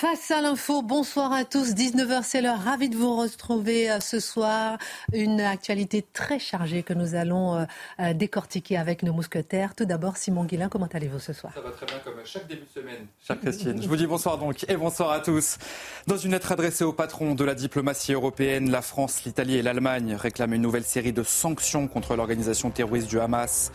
[0.00, 1.70] Face à l'info, bonsoir à tous.
[1.70, 2.60] 19h, c'est l'heure.
[2.60, 4.78] Ravi de vous retrouver euh, ce soir.
[5.12, 7.64] Une actualité très chargée que nous allons euh,
[7.98, 9.74] euh, décortiquer avec nos mousquetaires.
[9.74, 11.52] Tout d'abord, Simon Guillain, comment allez-vous ce soir?
[11.52, 13.82] Ça va très bien comme chaque début de semaine, chère Christine.
[13.82, 15.58] Je vous dis bonsoir donc et bonsoir à tous.
[16.06, 20.14] Dans une lettre adressée au patron de la diplomatie européenne, la France, l'Italie et l'Allemagne
[20.14, 23.72] réclament une nouvelle série de sanctions contre l'organisation terroriste du Hamas.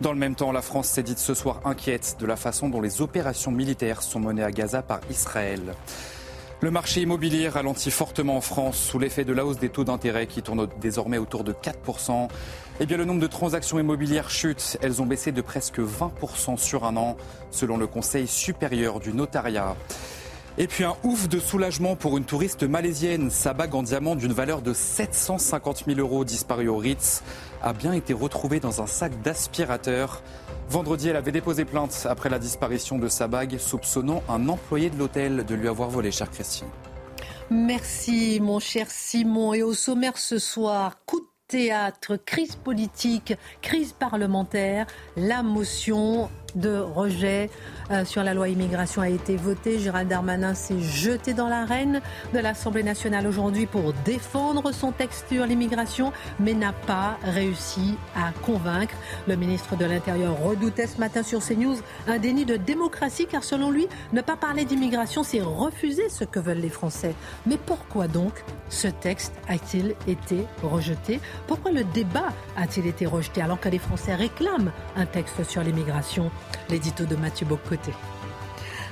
[0.00, 2.82] Dans le même temps, la France s'est dite ce soir inquiète de la façon dont
[2.82, 5.65] les opérations militaires sont menées à Gaza par Israël.
[6.62, 10.26] Le marché immobilier ralentit fortement en France sous l'effet de la hausse des taux d'intérêt
[10.26, 12.28] qui tournent désormais autour de 4%.
[12.80, 14.78] Eh bien, le nombre de transactions immobilières chute.
[14.80, 17.18] Elles ont baissé de presque 20% sur un an,
[17.50, 19.76] selon le Conseil supérieur du notariat.
[20.58, 23.30] Et puis un ouf de soulagement pour une touriste malaisienne.
[23.30, 27.22] Sa bague en diamant d'une valeur de 750 000 euros disparue au Ritz
[27.62, 30.22] a bien été retrouvée dans un sac d'aspirateur.
[30.68, 34.98] Vendredi, elle avait déposé plainte après la disparition de sa bague, soupçonnant un employé de
[34.98, 36.66] l'hôtel de lui avoir volé, cher Christian.
[37.50, 39.54] Merci, mon cher Simon.
[39.54, 46.76] Et au sommaire ce soir, coup de théâtre, crise politique, crise parlementaire, la motion de
[46.78, 47.50] rejet
[47.90, 49.78] euh, sur la loi immigration a été votée.
[49.78, 52.00] Gérald Darmanin s'est jeté dans l'arène
[52.34, 58.32] de l'Assemblée nationale aujourd'hui pour défendre son texte sur l'immigration, mais n'a pas réussi à
[58.44, 58.94] convaincre.
[59.28, 61.76] Le ministre de l'Intérieur redoutait ce matin sur CNews
[62.08, 66.40] un déni de démocratie, car selon lui, ne pas parler d'immigration, c'est refuser ce que
[66.40, 67.14] veulent les Français.
[67.46, 68.32] Mais pourquoi donc
[68.68, 71.20] ce texte a-t-il été rejeté?
[71.46, 76.30] Pourquoi le débat a-t-il été rejeté alors que les Français réclament un texte sur l'immigration?
[76.68, 77.92] L'édito de Mathieu Bocoté.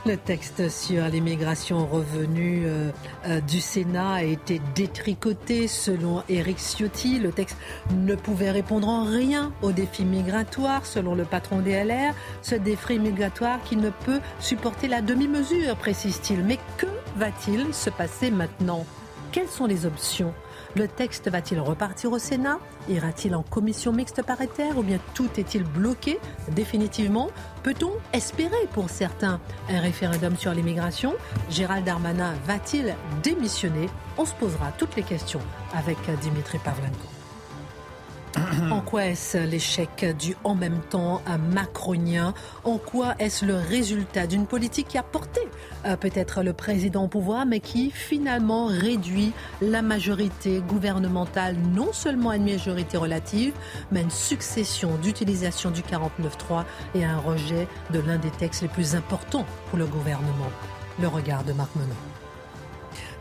[0.07, 2.91] Le texte sur l'immigration revenue euh,
[3.27, 7.19] euh, du Sénat a été détricoté selon Éric Ciotti.
[7.19, 7.57] Le texte
[7.91, 12.13] ne pouvait répondre en rien au défi migratoire selon le patron des LR.
[12.43, 16.45] Ce défi migratoire qui ne peut supporter la demi-mesure, précise-t-il.
[16.45, 18.85] Mais que va-t-il se passer maintenant?
[19.33, 20.35] Quelles sont les options?
[20.75, 22.59] Le texte va-t-il repartir au Sénat?
[22.89, 26.19] Ira-t-il en commission mixte paritaire ou bien tout est-il bloqué
[26.51, 27.31] définitivement?
[27.63, 29.41] Peut-on espérer pour certains
[29.71, 31.15] un référendum sur l'immigration?
[31.51, 33.89] Gérald Darmanin va-t-il démissionner?
[34.19, 35.41] On se posera toutes les questions
[35.75, 37.14] avec Dimitri Pavlenko.
[38.71, 41.23] En quoi est-ce l'échec du en même temps
[41.53, 42.35] macronien?
[42.65, 45.41] En quoi est-ce le résultat d'une politique qui a porté
[45.87, 52.31] euh, peut-être le président au pouvoir, mais qui finalement réduit la majorité gouvernementale, non seulement
[52.31, 53.53] à une majorité relative,
[53.93, 56.65] mais à une succession d'utilisation du 49.3
[56.95, 60.51] et à un rejet de l'un des textes les plus importants pour le gouvernement?
[61.01, 62.14] Le regard de Marc Menon.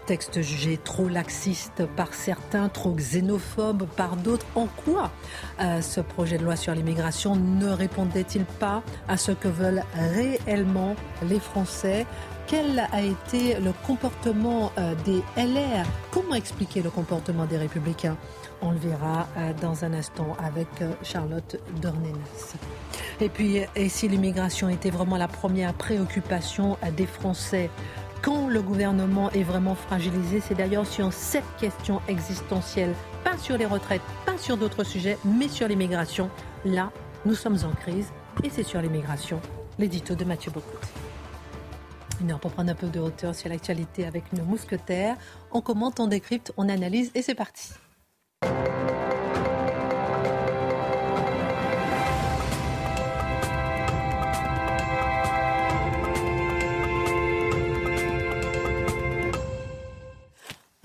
[0.05, 4.45] Texte jugé trop laxiste par certains, trop xénophobe par d'autres.
[4.55, 5.11] En quoi
[5.61, 10.95] euh, ce projet de loi sur l'immigration ne répondait-il pas à ce que veulent réellement
[11.29, 12.05] les Français?
[12.47, 18.17] Quel a été le comportement euh, des LR Comment expliquer le comportement des Républicains?
[18.61, 20.67] On le verra euh, dans un instant avec
[21.01, 22.55] Charlotte Dornelas.
[23.21, 27.69] Et puis, et si l'immigration était vraiment la première préoccupation des Français
[28.23, 33.65] quand le gouvernement est vraiment fragilisé, c'est d'ailleurs sur cette question existentielle, pas sur les
[33.65, 36.31] retraites, pas sur d'autres sujets, mais sur l'immigration.
[36.63, 36.91] Là,
[37.25, 38.07] nous sommes en crise
[38.41, 39.41] et c'est sur l'immigration.
[39.77, 40.79] L'édito de Mathieu Bocot.
[42.21, 45.17] Une heure pour prendre un peu de hauteur sur l'actualité avec nos mousquetaires.
[45.51, 47.73] On commente, on décrypte, on analyse et c'est parti.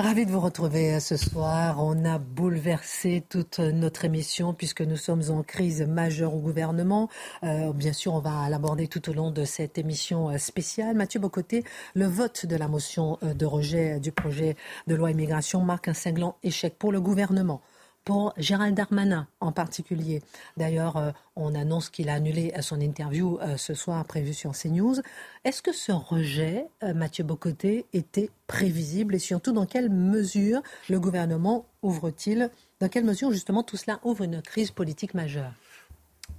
[0.09, 1.85] Ravi de vous retrouver euh, ce soir.
[1.85, 7.11] On a bouleversé toute notre émission puisque nous sommes en crise majeure au gouvernement.
[7.43, 10.97] Euh, bien sûr, on va l'aborder tout au long de cette émission euh, spéciale.
[10.97, 11.63] Mathieu Bocoté,
[11.93, 14.57] le vote de la motion de rejet du projet
[14.87, 17.61] de loi immigration marque un cinglant échec pour le gouvernement
[18.05, 20.23] pour Gérald Darmanin en particulier.
[20.57, 24.97] D'ailleurs, euh, on annonce qu'il a annulé son interview euh, ce soir prévu sur CNews.
[25.45, 30.99] Est-ce que ce rejet, euh, Mathieu Bocoté, était prévisible et surtout dans quelle mesure le
[30.99, 32.51] gouvernement ouvre-t-il,
[32.81, 35.53] dans quelle mesure justement tout cela ouvre une crise politique majeure?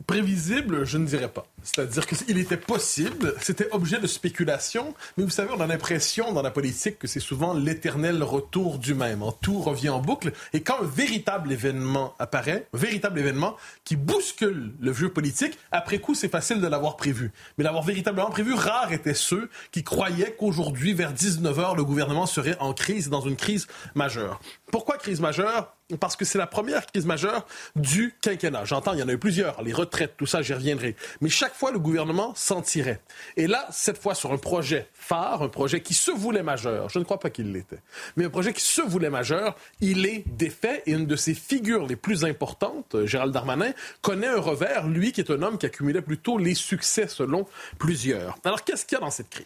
[0.10, 1.46] Prévisible, je ne dirais pas.
[1.62, 6.42] C'est-à-dire qu'il était possible, c'était objet de spéculation, mais vous savez, on a l'impression dans
[6.42, 9.24] la politique que c'est souvent l'éternel retour du même.
[9.40, 14.74] Tout revient en boucle, et quand un véritable événement apparaît, un véritable événement qui bouscule
[14.80, 17.32] le vieux politique, après coup, c'est facile de l'avoir prévu.
[17.60, 22.58] Mais l'avoir véritablement prévu, rares étaient ceux qui croyaient qu'aujourd'hui, vers 19h, le gouvernement serait
[22.60, 24.42] en crise, dans une crise majeure.
[24.72, 25.76] Pourquoi crise majeure?
[25.98, 27.46] Parce que c'est la première crise majeure
[27.76, 28.66] du quinquennat.
[28.66, 30.96] J'entends, il y en a eu plusieurs, les retraites, tout ça, j'y reviendrai.
[31.22, 33.02] Mais chaque fois, le gouvernement s'en tirait.
[33.38, 37.00] Et là, cette fois, sur un projet phare, un projet qui se voulait majeur, je
[37.00, 37.80] ne crois pas qu'il l'était,
[38.16, 41.86] mais un projet qui se voulait majeur, il est défait et une de ses figures
[41.88, 43.72] les plus importantes, Gérald Darmanin,
[44.02, 47.48] connaît un revers, lui qui est un homme qui accumulait plutôt les succès selon
[47.78, 48.38] plusieurs.
[48.44, 49.46] Alors, qu'est-ce qu'il y a dans cette crise?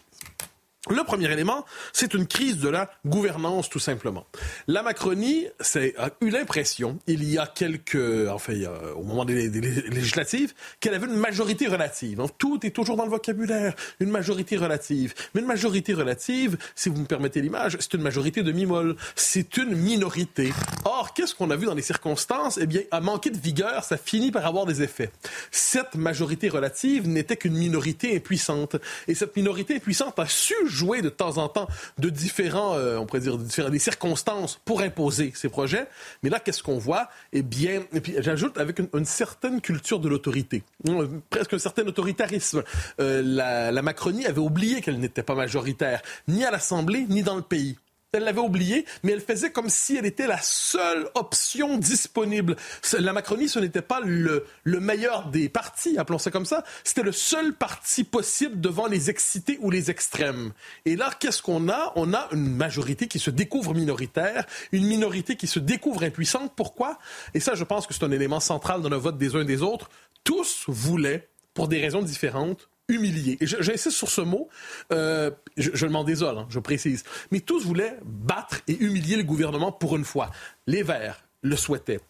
[0.90, 1.64] Le premier élément,
[1.94, 4.26] c'est une crise de la gouvernance, tout simplement.
[4.66, 5.46] La Macronie
[5.96, 8.52] a eu l'impression, il y a quelques, enfin,
[8.94, 12.20] au moment des, législatives, qu'elle avait une majorité relative.
[12.36, 15.14] tout est toujours dans le vocabulaire, une majorité relative.
[15.34, 18.96] Mais une majorité relative, si vous me permettez l'image, c'est une majorité de mi-molle.
[19.16, 20.52] C'est une minorité.
[20.84, 22.58] Or, qu'est-ce qu'on a vu dans les circonstances?
[22.60, 25.10] Eh bien, à manquer de vigueur, ça finit par avoir des effets.
[25.50, 28.76] Cette majorité relative n'était qu'une minorité impuissante.
[29.08, 31.68] Et cette minorité impuissante a su jouer de temps en temps
[31.98, 35.86] de différents, euh, on pourrait dire, des circonstances pour imposer ces projets.
[36.22, 37.08] Mais là, qu'est-ce qu'on voit?
[37.32, 40.62] Eh bien, et puis j'ajoute avec une, certaine culture de l'autorité,
[41.30, 42.62] presque un certain autoritarisme.
[43.00, 47.36] Euh, la, la Macronie avait oublié qu'elle n'était pas majoritaire, ni à l'Assemblée, ni dans
[47.36, 47.76] le pays.
[48.14, 52.56] Elle l'avait oublié, mais elle faisait comme si elle était la seule option disponible.
[52.98, 56.64] La Macronie, ce n'était pas le, le meilleur des partis, appelons ça comme ça.
[56.84, 60.52] C'était le seul parti possible devant les excités ou les extrêmes.
[60.84, 61.92] Et là, qu'est-ce qu'on a?
[61.96, 66.52] On a une majorité qui se découvre minoritaire, une minorité qui se découvre impuissante.
[66.54, 66.98] Pourquoi?
[67.34, 69.44] Et ça, je pense que c'est un élément central dans le vote des uns et
[69.44, 69.90] des autres.
[70.22, 73.38] Tous voulaient, pour des raisons différentes, humilié.
[73.40, 74.48] Et j'insiste sur ce mot,
[74.92, 77.04] euh, je, je m'en désole, hein, je précise.
[77.30, 80.30] Mais tous voulaient battre et humilier le gouvernement pour une fois.
[80.66, 82.00] Les Verts le souhaitaient.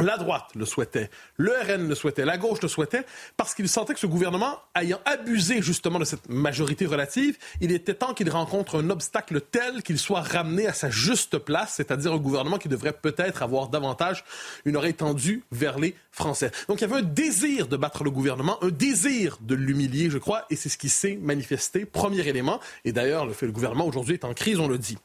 [0.00, 3.04] La droite le souhaitait, le RN le souhaitait, la gauche le souhaitait,
[3.36, 7.94] parce qu'ils sentaient que ce gouvernement, ayant abusé justement de cette majorité relative, il était
[7.94, 12.18] temps qu'il rencontre un obstacle tel qu'il soit ramené à sa juste place, c'est-à-dire un
[12.18, 14.24] gouvernement qui devrait peut-être avoir davantage
[14.64, 16.52] une oreille tendue vers les Français.
[16.68, 20.18] Donc il y avait un désir de battre le gouvernement, un désir de l'humilier, je
[20.18, 21.86] crois, et c'est ce qui s'est manifesté.
[21.86, 24.98] Premier élément, et d'ailleurs le fait le gouvernement aujourd'hui est en crise, on le dit.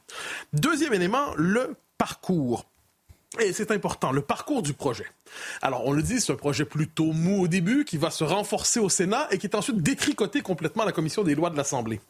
[0.52, 2.66] Deuxième élément, le parcours.
[3.40, 5.06] Et c'est important, le parcours du projet.
[5.60, 8.78] Alors, on le dit, c'est un projet plutôt mou au début, qui va se renforcer
[8.78, 12.00] au Sénat et qui est ensuite détricoté complètement à la commission des lois de l'Assemblée.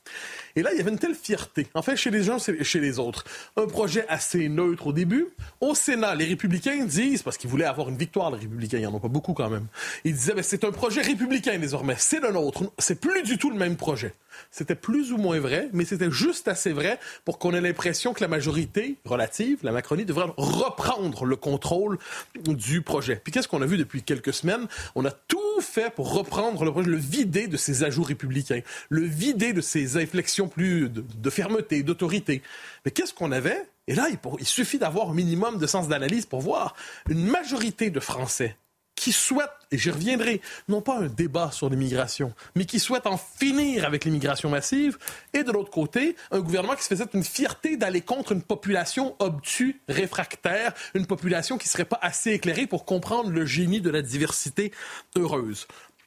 [0.56, 2.99] Et là, il y avait une telle fierté, en fait, chez les et chez les
[2.99, 3.25] autres.
[3.56, 5.29] Un projet assez neutre au début.
[5.61, 8.87] Au Sénat, les républicains disent, parce qu'ils voulaient avoir une victoire, les républicains, il n'y
[8.87, 9.67] en a pas beaucoup quand même,
[10.05, 13.50] ils disaient, ben, c'est un projet républicain désormais, c'est le nôtre, c'est plus du tout
[13.50, 14.15] le même projet.
[14.50, 18.20] C'était plus ou moins vrai, mais c'était juste assez vrai pour qu'on ait l'impression que
[18.20, 21.99] la majorité relative, la Macronie, devrait reprendre le contrôle
[22.46, 23.20] du projet.
[23.22, 24.66] Puis qu'est-ce qu'on a vu depuis quelques semaines?
[24.94, 29.02] On a tout fait pour reprendre le projet, le vider de ses ajouts républicains, le
[29.02, 32.43] vider de ses inflexions plus de, fermeté, d'autorité.
[32.84, 33.66] Mais qu'est-ce qu'on avait?
[33.87, 36.75] Et là, il, il suffit d'avoir un minimum de sens d'analyse pour voir
[37.08, 38.56] une majorité de Français
[38.96, 43.17] qui souhaitent, et j'y reviendrai, non pas un débat sur l'immigration, mais qui souhaitent en
[43.17, 44.99] finir avec l'immigration massive,
[45.32, 49.17] et de l'autre côté, un gouvernement qui se faisait une fierté d'aller contre une population
[49.19, 53.91] obtue, réfractaire, une population qui ne serait pas assez éclairée pour comprendre le génie de
[53.91, 54.72] la diversité
[55.17, 55.67] heureuse.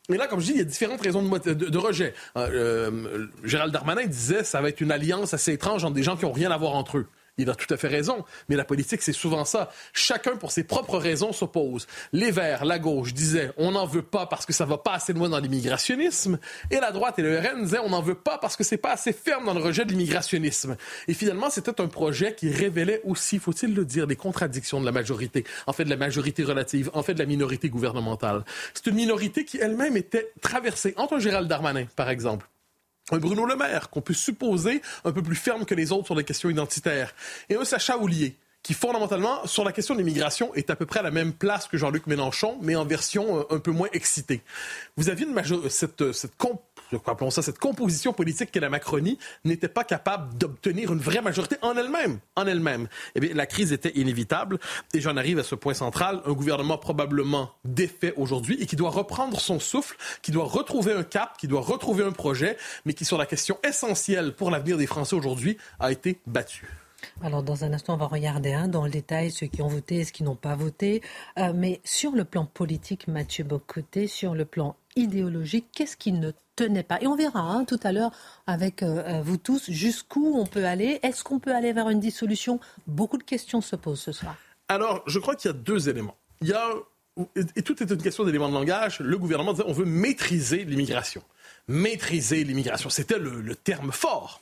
[0.10, 2.14] Et là, comme je dis, il y a différentes raisons de, rejet.
[2.38, 6.16] Euh, euh, Gérald Darmanin disait ça va être une alliance assez étrange entre des gens
[6.16, 7.08] qui n'ont rien à voir entre eux.
[7.38, 9.70] Il a tout à fait raison, mais la politique, c'est souvent ça.
[9.94, 11.88] Chacun, pour ses propres raisons, s'oppose.
[12.12, 15.14] Les Verts, la gauche, disaient on n'en veut pas parce que ça va pas assez
[15.14, 16.40] loin dans l'immigrationnisme,
[16.72, 18.92] et la droite et le RN disaient on n'en veut pas parce que c'est pas
[18.92, 20.78] assez ferme dans le rejet de l'immigrationnisme.
[21.08, 24.92] Et finalement, c'était un projet qui révélait aussi, faut-il le dire, des contradictions de la
[24.92, 28.44] majorité, en fait de la majorité relative, en fait de la minorité gouvernementale.
[28.74, 32.48] C'est une minorité qui elle-même était traversée entre Gérald Darmanin, par exemple,
[33.12, 36.16] un Bruno Le Maire, qu'on peut supposer un peu plus ferme que les autres sur
[36.16, 37.14] les questions identitaires,
[37.50, 41.00] et un Sacha Oulier, qui fondamentalement, sur la question de l'immigration, est à peu près
[41.00, 44.42] à la même place que Jean-Luc Mélenchon, mais en version euh, un peu moins excitée.
[44.98, 46.36] Vous aviez une cette, cette,
[47.42, 52.20] cette composition politique que la Macronie n'était pas capable d'obtenir une vraie majorité en elle-même.
[52.36, 52.88] En elle-même.
[53.16, 54.60] Eh bien, la crise était inévitable,
[54.94, 58.90] et j'en arrive à ce point central, un gouvernement probablement défait aujourd'hui et qui doit
[58.90, 63.06] reprendre son souffle, qui doit retrouver un cap, qui doit retrouver un projet, mais qui,
[63.06, 66.68] sur la question essentielle pour l'avenir des Français aujourd'hui, a été battu.
[67.22, 69.98] Alors dans un instant, on va regarder hein, dans le détail ceux qui ont voté
[69.98, 71.02] et ceux qui n'ont pas voté.
[71.38, 76.32] Euh, mais sur le plan politique, Mathieu Bocoté, sur le plan idéologique, qu'est-ce qui ne
[76.60, 78.12] Et on verra hein, tout à l'heure
[78.48, 81.00] avec euh, euh, vous tous jusqu'où on peut aller.
[81.04, 82.60] Est-ce qu'on peut aller vers une dissolution?
[82.88, 84.36] Beaucoup de questions se posent ce soir.
[84.68, 86.18] Alors, je crois qu'il y a deux éléments.
[86.42, 86.70] Il y a,
[87.56, 91.24] et tout est une question d'éléments de langage, le gouvernement disait on veut maîtriser l'immigration.
[91.68, 94.42] Maîtriser l'immigration, c'était le terme fort.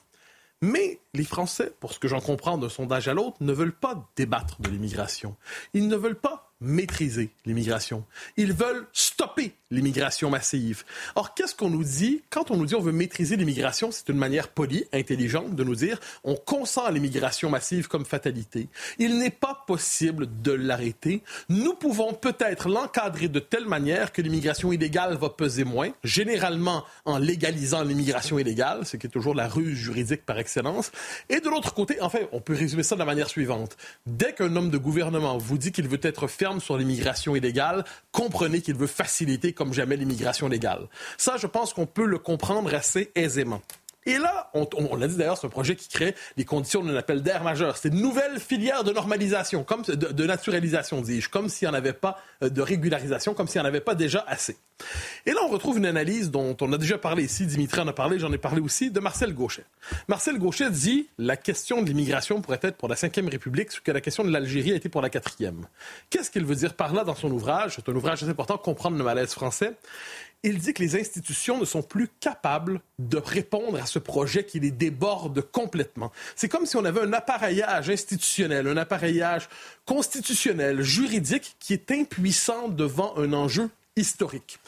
[0.61, 4.09] Mais les Français, pour ce que j'en comprends d'un sondage à l'autre, ne veulent pas
[4.15, 5.35] débattre de l'immigration.
[5.73, 8.05] Ils ne veulent pas maîtriser l'immigration.
[8.37, 10.83] Ils veulent stopper l'immigration massive.
[11.15, 12.23] Or, qu'est-ce qu'on nous dit?
[12.29, 15.75] Quand on nous dit on veut maîtriser l'immigration C'est une manière polie, intelligente de nous
[15.75, 18.67] dire on consent à l'immigration massive comme fatalité.
[18.97, 21.21] Il n'est pas possible de l'arrêter.
[21.49, 27.17] Nous pouvons peut-être l'encadrer de telle manière que l'immigration illégale va peser moins, généralement en
[27.17, 30.91] légalisant l'immigration illégale, ce qui est toujours la ruse juridique par excellence.
[31.29, 33.77] Et de l'autre côté, enfin, on peut résumer ça de la manière suivante.
[34.05, 38.61] Dès qu'un homme de gouvernement vous dit qu'il veut être ferme sur l'immigration illégale, comprenez
[38.61, 40.87] qu'il veut faciliter comme jamais l'immigration légale.
[41.17, 43.61] Ça, je pense qu'on peut le comprendre assez aisément.
[44.07, 47.23] Et là, on, l'a dit d'ailleurs, c'est un projet qui crée les conditions d'un appel
[47.23, 47.75] d'air majeur.
[47.75, 51.93] C'est une nouvelle filière de normalisation, comme de, naturalisation, dis-je, comme s'il n'y en avait
[51.93, 54.57] pas euh, de régularisation, comme s'il n'y en avait pas déjà assez.
[55.25, 57.93] Et là, on retrouve une analyse dont on a déjà parlé ici, Dimitri en a
[57.93, 59.63] parlé, j'en ai parlé aussi, de Marcel Gauchet.
[60.07, 63.91] Marcel Gauchet dit la question de l'immigration pourrait être pour la Ve République ce que
[63.91, 65.67] la question de l'Algérie a été pour la quatrième.
[66.11, 67.75] Qu'est-ce qu'il veut dire par là dans son ouvrage?
[67.75, 69.75] C'est un ouvrage assez important, Comprendre le malaise français
[70.45, 74.59] il dit que les institutions ne sont plus capables de répondre à ce projet qui
[74.59, 76.11] les déborde complètement.
[76.35, 79.49] C'est comme si on avait un appareillage institutionnel, un appareillage
[79.85, 84.59] constitutionnel, juridique, qui est impuissant devant un enjeu historique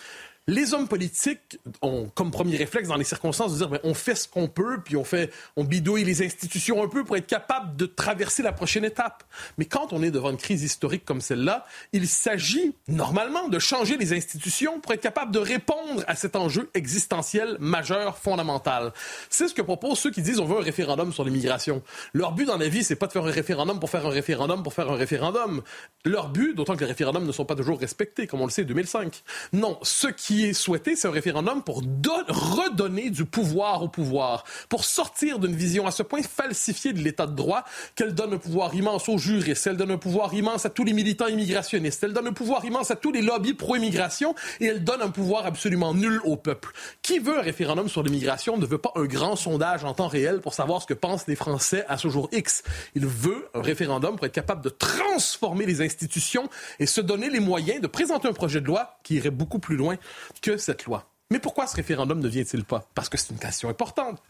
[0.49, 4.15] les hommes politiques ont comme premier réflexe dans les circonstances de dire ben, on fait
[4.15, 7.75] ce qu'on peut, puis on fait, on bidouille les institutions un peu pour être capable
[7.75, 9.25] de traverser la prochaine étape.
[9.57, 13.97] Mais quand on est devant une crise historique comme celle-là, il s'agit normalement de changer
[13.97, 18.93] les institutions pour être capable de répondre à cet enjeu existentiel majeur, fondamental.
[19.29, 21.83] C'est ce que proposent ceux qui disent on veut un référendum sur l'immigration.
[22.13, 24.63] Leur but dans la vie, c'est pas de faire un référendum pour faire un référendum
[24.63, 25.61] pour faire un référendum.
[26.05, 28.63] Leur but, d'autant que les référendums ne sont pas toujours respectés, comme on le sait,
[28.63, 29.23] 2005.
[29.51, 34.85] Non, ce qui est souhaité, c'est un référendum pour redonner du pouvoir au pouvoir, pour
[34.85, 37.63] sortir d'une vision à ce point falsifiée de l'état de droit
[37.95, 40.93] qu'elle donne un pouvoir immense aux juristes, elle donne un pouvoir immense à tous les
[40.93, 45.01] militants immigrationnistes, elle donne un pouvoir immense à tous les lobbies pro-immigration et elle donne
[45.01, 46.73] un pouvoir absolument nul au peuple.
[47.01, 50.41] Qui veut un référendum sur l'immigration ne veut pas un grand sondage en temps réel
[50.41, 52.63] pour savoir ce que pensent les Français à ce jour X.
[52.95, 57.39] Il veut un référendum pour être capable de transformer les institutions et se donner les
[57.39, 59.95] moyens de présenter un projet de loi qui irait beaucoup plus loin
[60.41, 61.11] que cette loi.
[61.31, 62.87] Mais pourquoi ce référendum ne vient-il pas?
[62.95, 64.21] Parce que c'est une question importante.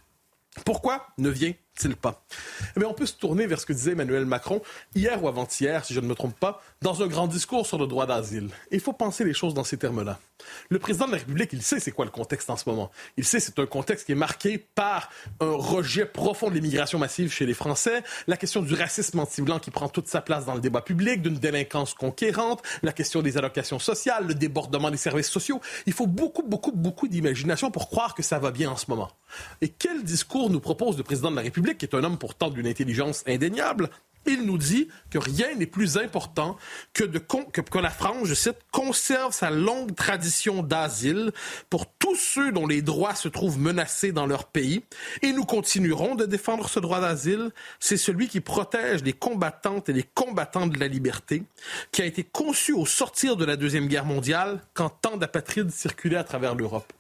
[0.66, 1.30] Pourquoi ne
[1.96, 2.24] pas?
[2.76, 4.62] Eh On peut se tourner vers ce que disait Emmanuel Macron
[4.96, 7.88] hier ou avant-hier, si je ne me trompe pas, dans un grand discours sur le
[7.88, 8.50] droit d'asile.
[8.72, 10.20] Il faut penser les choses dans ces termes-là.
[10.70, 12.92] Le président de la République, il sait c'est quoi le contexte en ce moment.
[13.18, 17.32] Il sait c'est un contexte qui est marqué par un rejet profond de l'immigration massive
[17.32, 20.62] chez les Français, la question du racisme anti-blanc qui prend toute sa place dans le
[20.62, 25.60] débat public, d'une délinquance conquérante, la question des allocations sociales, le débordement des services sociaux.
[25.86, 29.10] Il faut beaucoup, beaucoup, beaucoup d'imagination pour croire que ça va bien en ce moment.
[29.62, 32.50] Et quel discours nous propose le président de la République, qui est un homme pourtant
[32.50, 33.90] d'une intelligence indéniable
[34.28, 36.58] il nous dit que rien n'est plus important
[36.94, 41.32] que, de que, la France, je cite, conserve sa longue tradition d'asile
[41.70, 44.84] pour tous ceux dont les droits se trouvent menacés dans leur pays.
[45.22, 47.52] Et nous continuerons de défendre ce droit d'asile.
[47.80, 51.44] C'est celui qui protège les combattantes et les combattants de la liberté,
[51.92, 56.18] qui a été conçu au sortir de la Deuxième Guerre mondiale quand tant d'apatrides circulaient
[56.18, 56.92] à travers l'Europe.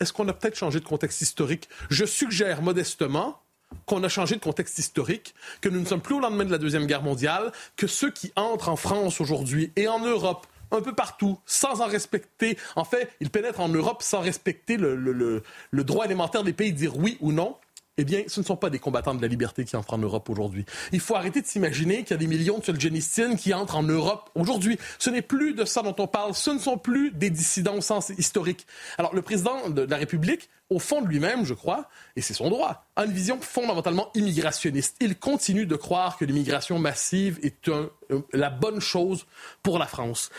[0.00, 1.68] Est-ce qu'on a peut-être changé de contexte historique?
[1.88, 3.41] Je suggère modestement
[3.86, 6.58] qu'on a changé de contexte historique, que nous ne sommes plus au lendemain de la
[6.58, 10.94] Deuxième Guerre mondiale, que ceux qui entrent en France aujourd'hui et en Europe un peu
[10.94, 12.56] partout, sans en respecter.
[12.76, 16.78] En fait, ils pénètrent en Europe sans respecter le, le droit élémentaire des pays de
[16.78, 17.56] dire oui ou non
[17.98, 20.30] eh bien, ce ne sont pas des combattants de la liberté qui entrent en Europe
[20.30, 20.64] aujourd'hui.
[20.92, 23.82] Il faut arrêter de s'imaginer qu'il y a des millions de Solzhenitsyn qui entrent en
[23.82, 24.78] Europe aujourd'hui.
[24.98, 26.34] Ce n'est plus de ça dont on parle.
[26.34, 28.66] Ce ne sont plus des dissidents au sens historique.
[28.96, 32.48] Alors, le président de la République, au fond de lui-même, je crois, et c'est son
[32.48, 34.96] droit, a une vision fondamentalement immigrationniste.
[35.00, 37.90] Il continue de croire que l'immigration massive est euh,
[38.32, 39.26] la bonne chose
[39.62, 40.30] pour la France.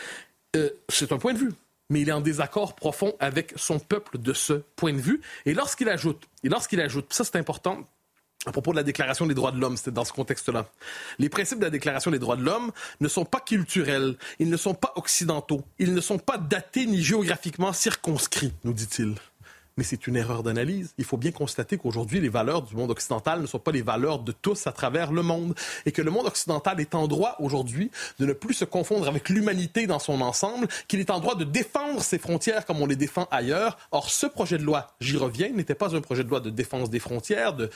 [0.56, 1.52] Euh, c'est un point de vue
[1.90, 5.20] mais il est en désaccord profond avec son peuple de ce point de vue.
[5.46, 7.86] Et lorsqu'il ajoute, et lorsqu'il ajoute, ça c'est important,
[8.46, 10.66] à propos de la Déclaration des droits de l'homme, c'était dans ce contexte-là.
[11.18, 14.56] Les principes de la Déclaration des droits de l'homme ne sont pas culturels, ils ne
[14.56, 19.14] sont pas occidentaux, ils ne sont pas datés ni géographiquement circonscrits, nous dit-il.
[19.76, 20.94] Mais c'est une erreur d'analyse.
[20.98, 24.20] Il faut bien constater qu'aujourd'hui, les valeurs du monde occidental ne sont pas les valeurs
[24.20, 25.54] de tous à travers le monde
[25.86, 29.28] et que le monde occidental est en droit aujourd'hui de ne plus se confondre avec
[29.28, 32.96] l'humanité dans son ensemble, qu'il est en droit de défendre ses frontières comme on les
[32.96, 33.78] défend ailleurs.
[33.90, 36.90] Or, ce projet de loi, j'y reviens, n'était pas un projet de loi de défense
[36.90, 37.70] des frontières, de,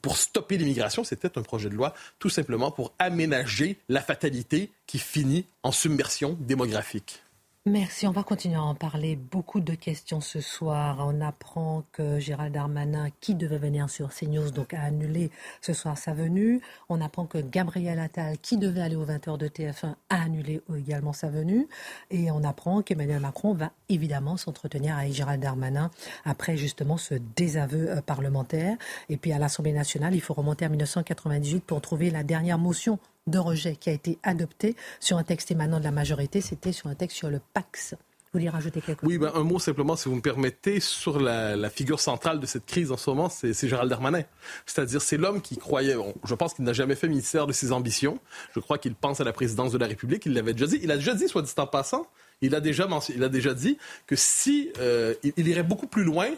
[0.00, 4.98] pour stopper l'immigration, c'était un projet de loi tout simplement pour aménager la fatalité qui
[4.98, 7.21] finit en submersion démographique.
[7.64, 8.08] Merci.
[8.08, 9.14] On va continuer à en parler.
[9.14, 10.96] Beaucoup de questions ce soir.
[10.98, 15.96] On apprend que Gérald Darmanin, qui devait venir sur CNews, donc a annulé ce soir
[15.96, 16.60] sa venue.
[16.88, 21.12] On apprend que Gabriel Attal, qui devait aller aux 20h de TF1, a annulé également
[21.12, 21.68] sa venue.
[22.10, 25.92] Et on apprend qu'Emmanuel Macron va évidemment s'entretenir avec Gérald Darmanin
[26.24, 28.76] après justement ce désaveu euh, parlementaire.
[29.08, 32.98] Et puis à l'Assemblée nationale, il faut remonter à 1998 pour trouver la dernière motion
[33.26, 36.40] de rejet qui a été adopté sur un texte émanant de la majorité.
[36.40, 37.94] C'était sur un texte sur le Pax.
[38.32, 39.08] Vous voulez rajouter quelque chose?
[39.08, 42.64] Oui, ben, un mot simplement, si vous me permettez, sur la, figure centrale de cette
[42.64, 44.22] crise en ce moment, c'est Gérald Darmanin.
[44.64, 48.18] C'est-à-dire, c'est l'homme qui croyait, je pense qu'il n'a jamais fait ministère de ses ambitions.
[48.54, 50.24] Je crois qu'il pense à la présidence de la République.
[50.24, 50.80] Il l'avait déjà dit.
[50.82, 52.06] Il a déjà dit, soit dit en passant,
[52.40, 53.76] il a déjà, il a déjà dit
[54.06, 56.28] que si euh, il irait beaucoup plus loin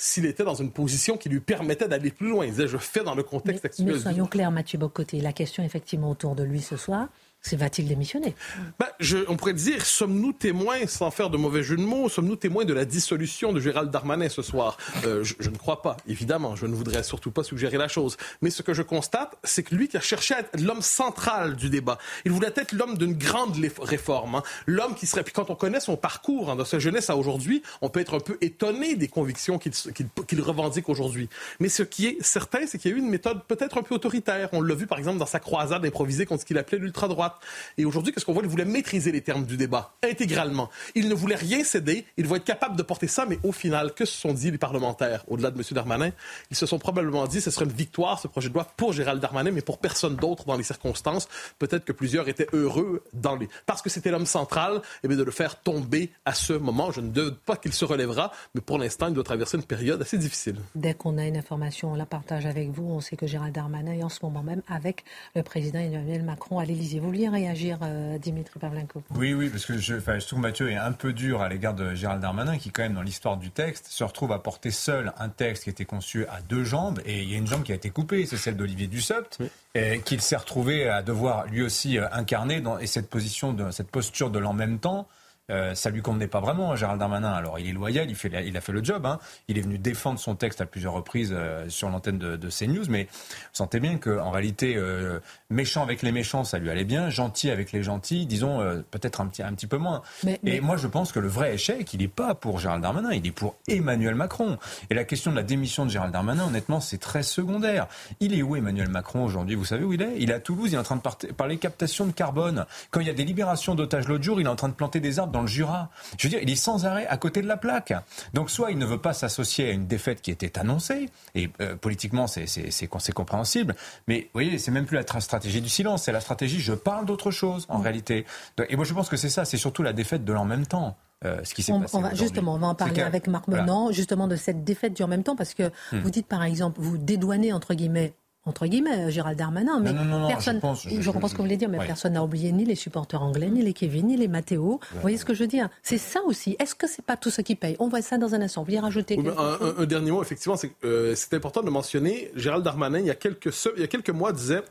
[0.00, 2.46] s'il était dans une position qui lui permettait d'aller plus loin.
[2.46, 3.86] Il disait, je fais dans le contexte actuel.
[3.86, 7.08] Mais soyons clairs, Mathieu Bocoté, la question effectivement autour de lui ce soir,
[7.52, 8.34] va-t-il démissionner?
[8.78, 8.86] Ben,
[9.28, 12.74] On pourrait dire, sommes-nous témoins, sans faire de mauvais jeu de mots, sommes-nous témoins de
[12.74, 14.76] la dissolution de Gérald Darmanin ce soir?
[15.06, 16.54] Euh, je, ne crois pas, évidemment.
[16.54, 18.16] Je ne voudrais surtout pas suggérer la chose.
[18.42, 21.56] Mais ce que je constate, c'est que lui qui a cherché à être l'homme central
[21.56, 24.36] du débat, il voulait être l'homme d'une grande réforme.
[24.36, 24.42] Hein.
[24.66, 25.24] L'homme qui serait...
[25.24, 28.14] Puis quand on connaît son parcours, hein, de sa jeunesse à aujourd'hui, on peut être
[28.14, 31.28] un peu étonné des convictions qu'il revendique aujourd'hui.
[31.58, 33.94] Mais ce qui est certain, c'est qu'il y a eu une méthode peut-être un peu
[33.94, 34.48] autoritaire.
[34.52, 37.29] On l'a vu, par exemple, dans sa croisade improvisée contre ce qu'il appelait l'ultra-droite.
[37.78, 38.42] Et aujourd'hui, qu'est-ce qu'on voit?
[38.42, 40.70] Il voulait maîtriser les termes du débat intégralement.
[40.94, 42.04] Il ne voulait rien céder.
[42.16, 44.58] Il va être capable de porter ça, mais au final, que se sont dit les
[44.58, 45.64] parlementaires, au-delà de M.
[45.72, 46.10] Darmanin
[46.50, 48.92] Ils se sont probablement dit que ce serait une victoire, ce projet de loi, pour
[48.92, 51.28] Gérald Darmanin, mais pour personne d'autre dans les circonstances.
[51.58, 53.48] Peut-être que plusieurs étaient heureux dans les...
[53.66, 56.90] parce que c'était l'homme central, et eh de le faire tomber à ce moment.
[56.92, 60.00] Je ne doute pas qu'il se relèvera, mais pour l'instant, il doit traverser une période
[60.00, 60.56] assez difficile.
[60.74, 62.84] Dès qu'on a une information, on la partage avec vous.
[62.84, 66.58] On sait que Gérald Darmanin est en ce moment même avec le président Emmanuel Macron
[66.58, 67.00] à l'Élysée.
[67.00, 70.92] Vous réagir, euh, Dimitri Pavlenko Oui, oui, parce que je, je trouve Mathieu est un
[70.92, 74.04] peu dur à l'égard de Gérald Darmanin, qui, quand même, dans l'histoire du texte, se
[74.04, 77.34] retrouve à porter seul un texte qui était conçu à deux jambes, et il y
[77.34, 79.38] a une jambe qui a été coupée, c'est celle d'Olivier Dussopt,
[79.74, 83.70] et qu'il s'est retrouvé à devoir lui aussi euh, incarner dans, et cette position, de,
[83.70, 85.06] cette posture de l'en même temps.
[85.50, 87.32] Euh, ça lui convenait pas vraiment, Gérald Darmanin.
[87.32, 89.04] Alors, il est loyal, il, fait, il a fait le job.
[89.06, 89.18] Hein.
[89.48, 92.84] Il est venu défendre son texte à plusieurs reprises euh, sur l'antenne de, de, CNews,
[92.88, 93.08] mais vous
[93.52, 97.72] sentez bien qu'en réalité, euh, méchant avec les méchants, ça lui allait bien, gentil avec
[97.72, 98.60] les gentils, disons
[98.90, 100.02] peut-être un petit, un petit peu moins.
[100.44, 103.26] Et moi, je pense que le vrai échec, il n'est pas pour Gérald Darmanin, il
[103.26, 104.58] est pour Emmanuel Macron.
[104.90, 107.86] Et la question de la démission de Gérald Darmanin, honnêtement, c'est très secondaire.
[108.20, 109.54] Il est où Emmanuel Macron aujourd'hui?
[109.54, 110.14] Vous savez où il est?
[110.18, 112.66] Il est à Toulouse, il est en train de parler captation de carbone.
[112.90, 115.00] Quand il y a des libérations d'otages l'autre jour, il est en train de planter
[115.00, 115.90] des arbres dans le Jura.
[116.18, 117.92] Je veux dire, il est sans arrêt à côté de la plaque.
[118.34, 121.76] Donc soit il ne veut pas s'associer à une défaite qui était annoncée, et euh,
[121.76, 123.74] politiquement c'est compréhensible,
[124.06, 127.06] mais vous voyez, c'est même plus la stratégie du silence, c'est la stratégie je parle
[127.06, 127.82] d'autre chose en mm.
[127.82, 128.26] réalité.
[128.68, 130.96] Et moi je pense que c'est ça, c'est surtout la défaite de l'en même temps.
[131.26, 133.92] Euh, ce qui s'est passé on va, justement, on va en parler avec Marc Menant,
[133.92, 135.98] justement de cette défaite du en même temps, parce que mm.
[135.98, 138.14] vous dites par exemple, vous dédouanez entre guillemets
[138.46, 139.80] entre guillemets, euh, Gérald Darmanin.
[139.80, 139.92] Mais
[140.28, 142.64] personne, je, pense, je, comprends ce que vous voulez dire, mais personne n'a oublié ni
[142.64, 144.80] les supporters anglais, ni les Kevin, ni les Matteo.
[144.92, 145.68] Vous voyez ce que je veux dire?
[145.82, 146.56] C'est ça aussi.
[146.58, 147.76] Est-ce que c'est pas tout ce qui paye?
[147.78, 148.62] On voit ça dans un instant.
[148.62, 152.64] Vous voulez rajouter quelque un, un, dernier mot, effectivement, c'est euh, important de mentionner, Gérald
[152.64, 154.62] Darmanin, il y a quelques, il y a quelques mois, disait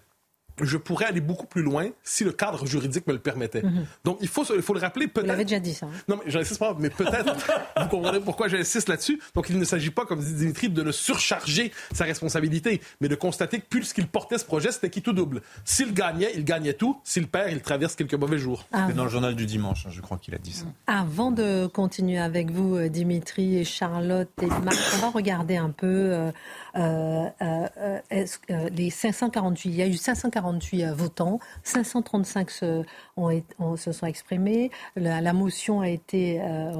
[0.61, 3.63] je pourrais aller beaucoup plus loin si le cadre juridique me le permettait.
[3.63, 3.85] Mhm.
[4.03, 5.25] Donc, il faut, il faut le rappeler peut-être.
[5.25, 5.87] Vous l'avez déjà dit, ça.
[5.87, 6.01] Hein.
[6.07, 7.35] Non, mais j'insiste pas, mais peut-être,
[7.81, 9.19] vous comprenez pourquoi j'insiste là-dessus.
[9.35, 13.15] Donc, il ne s'agit pas, comme dit Dimitri, de le surcharger sa responsabilité, mais de
[13.15, 15.41] constater que puisqu'il portait ce projet, c'était qui tout double.
[15.63, 16.99] S'il gagnait, il gagnait tout.
[17.03, 18.65] S'il perd, il traverse quelques mauvais jours.
[18.71, 20.65] Ah C'est dans le journal du dimanche, hein, je crois qu'il a dit ça.
[20.87, 25.69] Avant de continuer avec vous, euh, Dimitri et Charlotte et Marc, on va regarder un
[25.69, 26.31] peu euh,
[28.71, 32.83] les 548, il y a eu 548 votants, 535 se,
[33.17, 34.71] ont, se sont exprimés.
[34.95, 36.75] La, motion de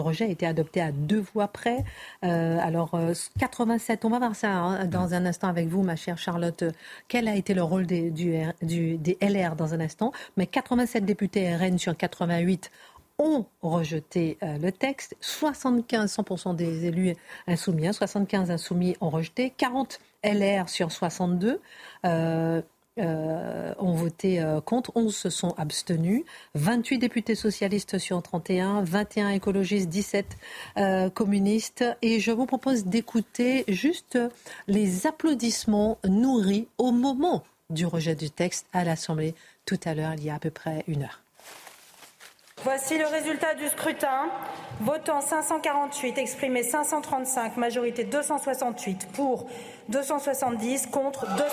[0.00, 1.84] rejet a été adoptée à deux voix près.
[2.22, 2.98] alors
[3.38, 6.64] 87, on va voir ça hein, dans un instant avec vous, ma chère Charlotte.
[7.08, 10.12] Quel a été le rôle des, des LR dans un instant?
[10.36, 12.70] Mais 87 députés RN sur 88
[13.18, 15.16] ont rejeté euh, le texte.
[15.20, 17.14] 75, 100% des élus
[17.46, 21.60] insoumis, 75 hein, insoumis ont rejeté, 40 LR sur 62.
[22.04, 22.62] Euh,
[23.00, 26.22] euh, ont voté contre, 11 se sont abstenus,
[26.54, 30.26] 28 députés socialistes sur 31, 21 écologistes, 17
[30.76, 31.84] euh, communistes.
[32.02, 34.16] Et je vous propose d'écouter juste
[34.68, 39.34] les applaudissements nourris au moment du rejet du texte à l'Assemblée
[39.66, 41.23] tout à l'heure, il y a à peu près une heure.
[42.64, 44.30] Voici le résultat du scrutin.
[44.80, 49.46] Votant 548, exprimé 535, majorité 268, pour
[49.88, 51.44] 270, contre 265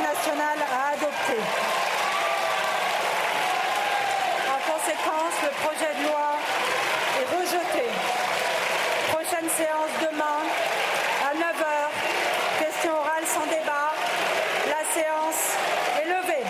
[0.00, 1.38] nationale a adopté.
[4.48, 6.28] En conséquence, le projet de loi
[7.18, 7.86] est rejeté.
[9.12, 10.40] Prochaine séance demain
[11.28, 12.64] à 9h.
[12.64, 13.92] Question orale sans débat.
[14.66, 15.42] La séance
[16.00, 16.44] est levée.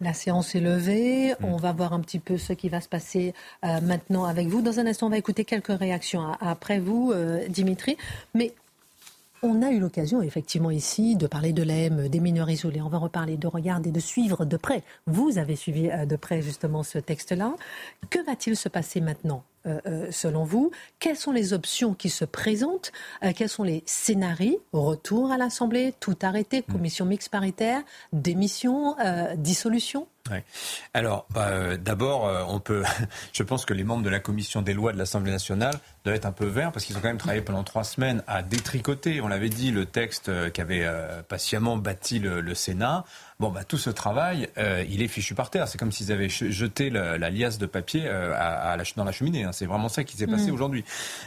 [0.00, 1.34] La séance est levée.
[1.42, 3.34] On va voir un petit peu ce qui va se passer
[3.64, 4.62] euh, maintenant avec vous.
[4.62, 7.96] Dans un instant, on va écouter quelques réactions après vous, euh, Dimitri.
[8.32, 8.52] Mais
[9.42, 12.80] on a eu l'occasion, effectivement, ici, de parler de l'EM, des mineurs isolés.
[12.80, 14.82] On va reparler de regarder, de suivre de près.
[15.06, 17.54] Vous avez suivi euh, de près, justement, ce texte-là.
[18.10, 20.70] Que va-t-il se passer maintenant euh, euh, selon vous?
[20.98, 22.92] Quelles sont les options qui se présentent?
[23.36, 24.60] Quels sont les scénarios?
[24.72, 26.72] Retour à l'Assemblée, tout arrêté, hmm.
[26.72, 28.96] commission mixte paritaire, démission,
[29.36, 30.06] dissolution?
[30.94, 32.82] Alors, bah, euh, d'abord, euh, on peut.
[33.32, 36.26] je pense que les membres de la commission des lois de l'Assemblée nationale doivent être
[36.26, 39.20] un peu verts parce qu'ils ont quand même travaillé pendant trois semaines à détricoter.
[39.20, 40.86] On l'avait dit, le texte euh, qu'avait
[41.28, 43.04] patiemment bâti le, Sénat.
[43.38, 44.48] Bon, bah, tout ce travail,
[44.88, 45.68] il est fichu par terre.
[45.68, 49.44] C'est comme s'ils avaient jeté la, liasse de papier à, dans la cheminée.
[49.44, 49.52] Hein.
[49.52, 50.54] C'est vraiment ça qui s'est passé mm.
[50.54, 50.84] aujourd'hui.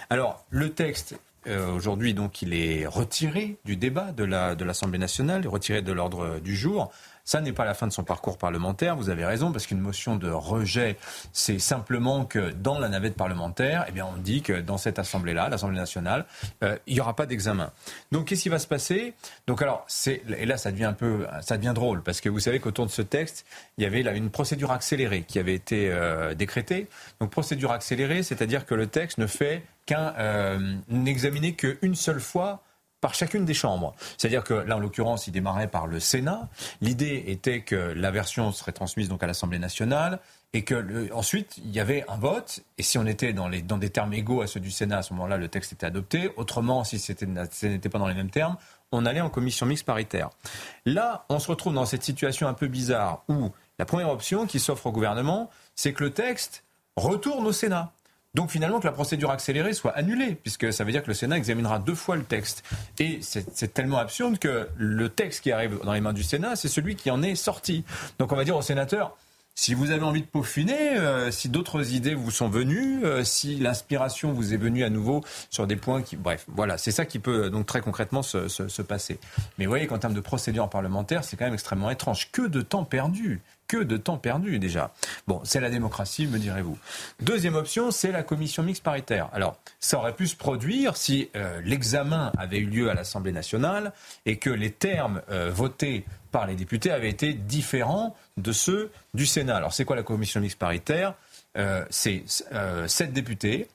[0.10, 1.16] Alors, le texte
[1.48, 6.40] aujourd'hui, donc, il est retiré du débat de l'Assemblée la, de nationale, retiré de l'ordre
[6.40, 6.92] du jour.
[7.32, 10.17] Ça n'est pas la fin de son parcours parlementaire, vous avez raison, parce qu'une motion
[10.17, 10.98] de rejet,
[11.32, 15.48] c'est simplement que dans la navette parlementaire, eh bien, on dit que dans cette assemblée-là,
[15.48, 16.26] l'Assemblée nationale,
[16.62, 17.72] euh, il n'y aura pas d'examen.
[18.12, 19.13] Donc, qu'est-ce qui va se passer?
[19.48, 22.41] Donc, alors, c'est, et là, ça devient un peu, ça devient drôle, parce que vous
[22.41, 23.46] savez qu'autour de ce texte,
[23.78, 26.89] il y avait une procédure accélérée qui avait été euh, décrétée.
[27.22, 30.76] Donc, procédure accélérée, c'est-à-dire que le texte ne fait qu'un, euh,
[31.58, 32.62] qu'une seule fois
[33.02, 33.94] par chacune des chambres.
[34.18, 36.48] C'est-à-dire que là, en l'occurrence, il démarrait par le Sénat.
[36.80, 40.20] L'idée était que la version serait transmise donc à l'Assemblée nationale
[40.54, 42.62] et que ensuite il y avait un vote.
[42.78, 45.02] Et si on était dans, les, dans des termes égaux à ceux du Sénat, à
[45.02, 46.32] ce moment-là, le texte était adopté.
[46.38, 47.12] Autrement, si ce
[47.66, 48.58] n'était pas dans les mêmes termes,
[48.92, 50.30] on allait en commission mixte paritaire.
[50.86, 54.60] Là, on se retrouve dans cette situation un peu bizarre où la première option qui
[54.60, 56.64] s'offre au gouvernement, c'est que le texte
[56.96, 57.92] retourne au Sénat.
[58.34, 61.38] Donc finalement que la procédure accélérée soit annulée, puisque ça veut dire que le Sénat
[61.38, 62.63] examinera deux fois le texte.
[62.98, 66.70] Et c'est tellement absurde que le texte qui arrive dans les mains du Sénat, c'est
[66.70, 67.84] celui qui en est sorti.
[68.20, 69.17] Donc on va dire aux sénateurs,
[69.54, 73.58] si vous avez envie de peaufiner, euh, si d'autres idées vous sont venues, euh, si
[73.58, 76.15] l'inspiration vous est venue à nouveau sur des points qui...
[76.15, 79.20] Bref, voilà, c'est ça qui peut donc très concrètement se, se passer.
[79.58, 82.32] Mais vous voyez qu'en termes de procédure parlementaire, c'est quand même extrêmement étrange.
[82.32, 84.91] Que de temps perdu que de temps perdu déjà.
[85.27, 86.77] Bon, c'est la démocratie, me direz-vous.
[87.21, 89.29] Deuxième option, c'est la commission mixte paritaire.
[89.31, 93.93] Alors, ça aurait pu se produire si euh, l'examen avait eu lieu à l'Assemblée nationale
[94.25, 96.03] et que les termes euh, votés
[96.34, 99.55] par les députés avaient été différents de ceux du Sénat.
[99.55, 101.13] Alors, c'est quoi la commission mixte paritaire?
[101.57, 102.25] Euh, C'est
[102.88, 103.69] sept députés,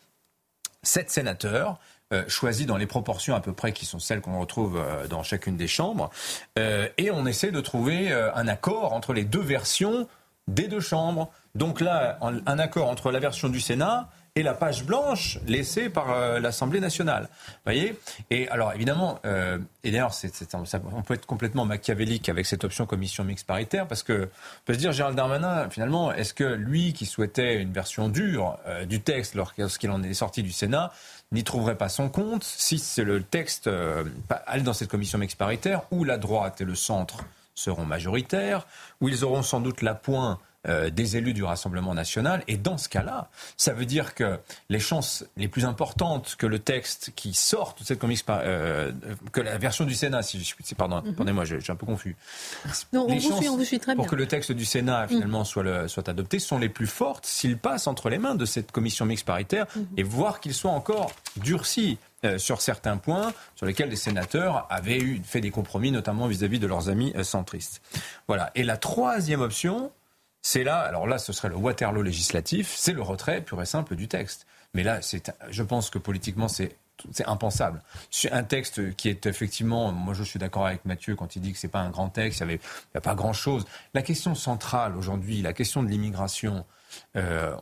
[0.82, 1.78] sept sénateurs
[2.12, 5.24] euh, choisi dans les proportions à peu près qui sont celles qu'on retrouve euh, dans
[5.24, 6.08] chacune des chambres.
[6.56, 10.06] Euh, et on essaie de trouver un accord entre les deux versions
[10.46, 11.32] des deux chambres.
[11.56, 16.38] Donc là, un accord entre la version du Sénat et la page blanche laissée par
[16.38, 17.28] l'Assemblée nationale.
[17.64, 17.98] voyez?
[18.30, 19.18] Et alors évidemment,
[19.82, 20.12] et d'ailleurs,
[20.92, 24.74] on peut être complètement machiavélique avec cette option commission mixte paritaire parce que on peut
[24.74, 29.34] se dire Gérald Darmanin, finalement, est-ce que lui qui souhaitait une version dure du texte
[29.34, 30.92] lorsqu'il en est sorti du Sénat
[31.32, 33.68] n'y trouverait pas son compte si c'est le texte
[34.46, 38.66] allait dans cette commission mixte paritaire où la droite et le centre seront majoritaires,
[39.00, 42.42] où ils auront sans doute la pointe euh, des élus du Rassemblement national.
[42.48, 46.58] Et dans ce cas-là, ça veut dire que les chances les plus importantes que le
[46.58, 48.92] texte qui sort de cette comics, euh,
[49.32, 51.14] que la version du Sénat, si je suis, pardon, mhm.
[51.14, 52.16] pardonnez-moi, je, suis un peu confus.
[52.92, 54.02] Non, les on vous suit, très bien.
[54.02, 55.08] Pour que le texte du Sénat mhm.
[55.08, 58.44] finalement soit, le, soit adopté sont les plus fortes s'il passe entre les mains de
[58.44, 59.86] cette commission mixte paritaire mhm.
[59.96, 64.98] et voir qu'il soit encore durci euh, sur certains points sur lesquels les sénateurs avaient
[64.98, 67.82] eu, fait des compromis, notamment vis-à-vis -vis de leurs amis centristes.
[68.26, 68.50] Voilà.
[68.54, 69.90] Et la troisième option,
[70.48, 73.96] c'est là, alors là, ce serait le Waterloo législatif, c'est le retrait pur et simple
[73.96, 74.46] du texte.
[74.74, 75.00] Mais là,
[75.50, 76.76] je pense que politiquement, c'est
[77.10, 77.82] c'est impensable.
[78.30, 81.58] Un texte qui est effectivement, moi je suis d'accord avec Mathieu quand il dit que
[81.58, 82.58] c'est pas un grand texte, il n'y
[82.94, 83.66] a pas grand chose.
[83.92, 86.64] La question centrale aujourd'hui, la question de l'immigration,
[87.16, 87.54] euh,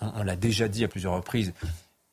[0.00, 1.52] on, l'a déjà dit à plusieurs reprises,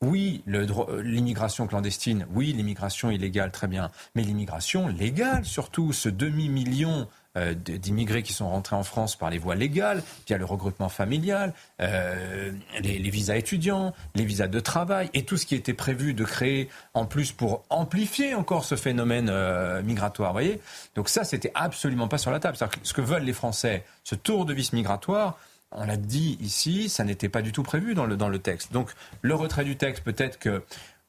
[0.02, 3.90] oui, l'immigration clandestine, oui, l'immigration illégale, très bien.
[4.14, 9.54] Mais l'immigration légale, surtout, ce demi-million d'immigrés qui sont rentrés en France par les voies
[9.54, 15.36] légales, via le regroupement familial, euh, les, visas étudiants, les visas de travail, et tout
[15.36, 20.32] ce qui était prévu de créer en plus pour amplifier encore ce phénomène euh, migratoire.
[20.32, 20.60] Voyez
[20.94, 22.56] Donc ça, c'était absolument pas sur la table.
[22.82, 25.38] Ce que veulent les Français, ce tour de vis migratoire,
[25.72, 28.72] on l'a dit ici, ça n'était pas du tout prévu dans le, dans le texte.
[28.72, 28.90] Donc
[29.22, 30.62] le retrait du texte, peut-être que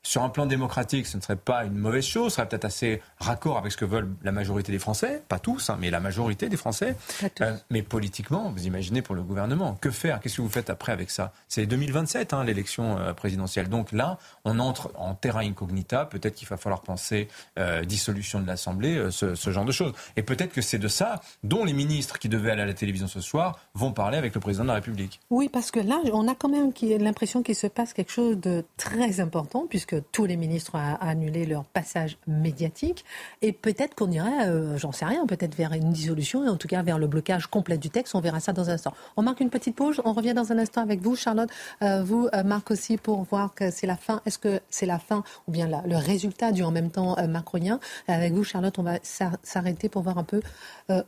[0.04, 3.02] sur un plan démocratique, ce ne serait pas une mauvaise chose, ce serait peut-être assez
[3.20, 6.50] raccord avec ce que veulent la majorité des Français, pas tous, hein, mais la majorité
[6.50, 6.96] des Français.
[7.42, 10.20] Euh, mais politiquement, vous imaginez pour le gouvernement, que faire?
[10.20, 11.34] Qu'est-ce que vous faites après avec ça?
[11.48, 13.70] C'est 2027, hein, l'élection euh, présidentielle.
[13.70, 16.06] Donc là, on entre en terra incognita.
[16.06, 17.28] Peut-être qu'il va falloir penser
[17.60, 19.94] euh, dissolution de l'Assemblée, ce, ce, genre de choses.
[20.16, 23.08] Et peut-être que c'est de ça dont les ministres qui devaient aller à la télévision
[23.08, 25.20] ce soir vont parler avec le président de la République.
[25.30, 28.64] Oui, parce que là, on a quand même l'impression qu'il se passe quelque chose de
[28.78, 33.06] très important, puisque tous les ministres ont annulé leur passage médiatique.
[33.42, 36.68] Et peut-être qu'on irait, euh, j'en sais rien, peut-être vers une dissolution et en tout
[36.68, 38.16] cas vers le blocage complet du texte.
[38.16, 38.94] On verra ça dans un instant.
[39.16, 40.02] On marque une petite pause.
[40.06, 41.50] On revient dans un instant avec vous, Charlotte.
[41.82, 44.22] Euh, vous, euh, Marc aussi, pour voir que c'est la fin.
[44.38, 48.44] Que c'est la fin ou bien le résultat du en même temps macronien Avec vous,
[48.44, 49.00] Charlotte, on va
[49.44, 50.42] s'arrêter pour voir un peu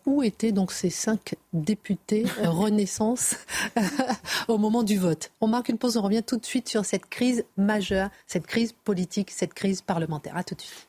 [0.06, 3.36] où étaient donc ces cinq députés Renaissance
[4.48, 5.32] au moment du vote?
[5.42, 5.98] On marque une pause.
[5.98, 10.36] On revient tout de suite sur cette crise majeure, cette crise politique, cette crise parlementaire.
[10.38, 10.89] À tout de suite.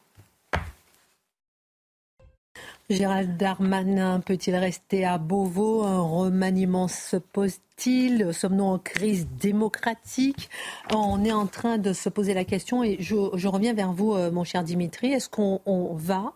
[2.90, 5.84] Gérald Darmanin peut-il rester à Beauvau?
[5.84, 8.34] Un remaniement se pose-t-il?
[8.34, 10.50] Sommes-nous en crise démocratique?
[10.92, 14.14] On est en train de se poser la question et je, je reviens vers vous,
[14.14, 15.12] euh, mon cher Dimitri.
[15.12, 15.60] Est-ce qu'on
[15.94, 16.32] va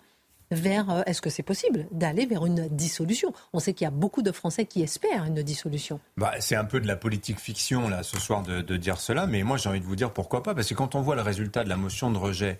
[0.90, 3.32] euh, est-ce que c'est possible d'aller vers une dissolution?
[3.52, 6.00] On sait qu'il y a beaucoup de Français qui espèrent une dissolution.
[6.16, 9.42] Bah, c'est un peu de la politique fiction, là, ce soir, de, dire cela, mais
[9.42, 11.64] moi, j'ai envie de vous dire pourquoi pas, parce que quand on voit le résultat
[11.64, 12.58] de la motion de rejet,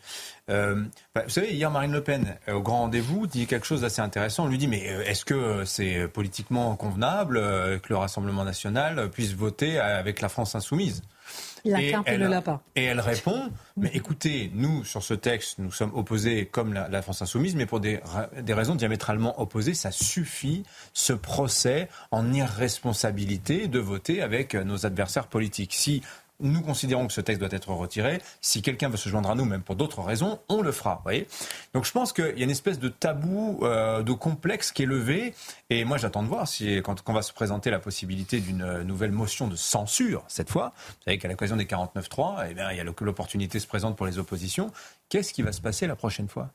[0.51, 3.83] euh, bah, vous savez, hier, Marine Le Pen, euh, au grand rendez-vous, dit quelque chose
[3.83, 4.45] d'assez intéressant.
[4.45, 7.37] On lui dit, mais est-ce que c'est politiquement convenable
[7.81, 11.03] que le Rassemblement national puisse voter avec la France insoumise?
[11.65, 12.61] La et elle, le lapin.
[12.77, 17.23] Et elle répond, mais écoutez, nous, sur ce texte, nous sommes opposés comme la, France
[17.23, 18.01] insoumise, mais pour des,
[18.41, 25.27] des, raisons diamétralement opposées, ça suffit, ce procès en irresponsabilité de voter avec nos adversaires
[25.27, 25.75] politiques.
[25.75, 26.03] Si
[26.45, 28.21] nous considérons que ce texte doit être retiré.
[28.41, 31.01] Si quelqu'un veut se joindre à nous, même pour d'autres raisons, on le fera.
[31.03, 31.27] Voyez
[31.73, 34.87] Donc je pense qu'il y a une espèce de tabou, euh, de complexe qui est
[34.87, 35.35] levé.
[35.71, 39.13] Et moi, j'attends de voir si, quand, on va se présenter la possibilité d'une nouvelle
[39.13, 42.81] motion de censure, cette fois, vous savez qu'à l'occasion des 49.3, eh bien, il y
[42.81, 44.71] a l'opportunité se présente pour les oppositions.
[45.09, 46.51] Qu'est-ce qui va se passer la prochaine fois?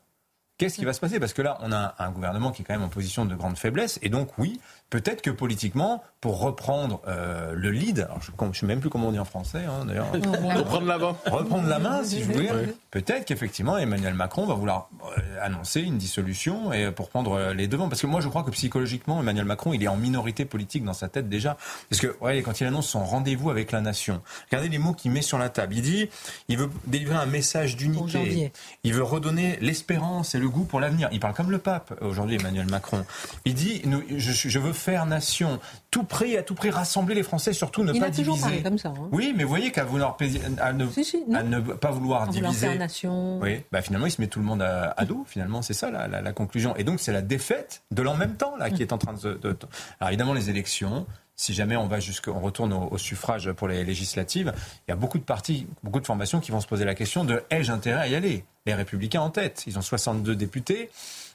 [0.59, 1.21] Qu'est-ce qui va se passer?
[1.21, 3.57] Parce que là, on a un gouvernement qui est quand même en position de grande
[3.57, 3.97] faiblesse.
[4.01, 8.65] Et donc, oui, peut-être que politiquement, pour reprendre euh, le lead, alors je ne sais
[8.65, 10.11] même plus comment on dit en français, hein, d'ailleurs.
[10.57, 11.15] reprendre la main.
[11.25, 12.49] Reprendre la main, si je voulais.
[12.91, 17.67] Peut-être qu'effectivement, Emmanuel Macron va vouloir euh, annoncer une dissolution et pour prendre euh, les
[17.67, 17.87] devants.
[17.87, 20.93] Parce que moi, je crois que psychologiquement, Emmanuel Macron, il est en minorité politique dans
[20.93, 21.55] sa tête déjà.
[21.89, 24.21] Parce que, voyez, quand il annonce son rendez-vous avec la nation,
[24.51, 25.75] regardez les mots qu'il met sur la table.
[25.75, 26.09] Il dit,
[26.47, 28.51] il veut délivrer un message d'unité.
[28.83, 31.07] Il veut redonner l'espérance et le goût pour l'avenir.
[31.11, 33.05] Il parle comme le pape aujourd'hui, Emmanuel Macron.
[33.45, 33.83] Il dit,
[34.17, 35.59] je, je veux faire nation,
[35.91, 38.63] tout prix, à tout prix rassembler les Français, surtout ne pas diviser.
[38.63, 38.89] comme ça.
[38.89, 39.09] Hein.
[39.11, 40.17] Oui, mais vous voyez qu'à vouloir
[40.59, 42.67] à ne, ne pas vouloir diviser.
[42.67, 43.39] Faire nation.
[43.39, 45.23] Oui, bah finalement il se met tout le monde à, dos.
[45.27, 46.75] Finalement, c'est ça la, conclusion.
[46.75, 49.33] Et donc c'est la défaite de l'en même temps là qui est en train de,
[49.33, 49.57] de,
[49.99, 51.05] Alors évidemment les élections.
[51.35, 54.53] Si jamais on va jusqu'on retourne au, suffrage pour les législatives,
[54.85, 57.23] il y a beaucoup de partis, beaucoup de formations qui vont se poser la question
[57.23, 58.43] de ai-je intérêt à y aller?
[58.65, 60.89] Les Républicains en tête, ils ont 62 députés.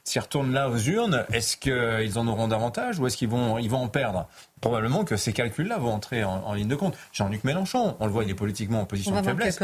[0.07, 3.71] S'ils retournent là aux urnes, est-ce qu'ils en auront davantage ou est-ce qu'ils vont, ils
[3.71, 4.29] vont en perdre?
[4.61, 6.95] Probablement que ces calculs-là vont entrer en, ligne de compte.
[7.13, 9.59] Jean-Luc Mélenchon, on le voit, il est politiquement en position de faiblesse.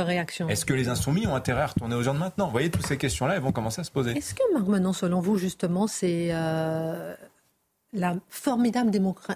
[0.49, 2.47] Est-ce que les insoumis ont intérêt à retourner aux urnes maintenant?
[2.47, 4.17] Vous voyez, toutes ces questions-là, elles vont commencer à se poser.
[4.17, 7.15] Est-ce que, Marc Menon, selon vous, justement, c'est euh,
[7.93, 8.91] la formidable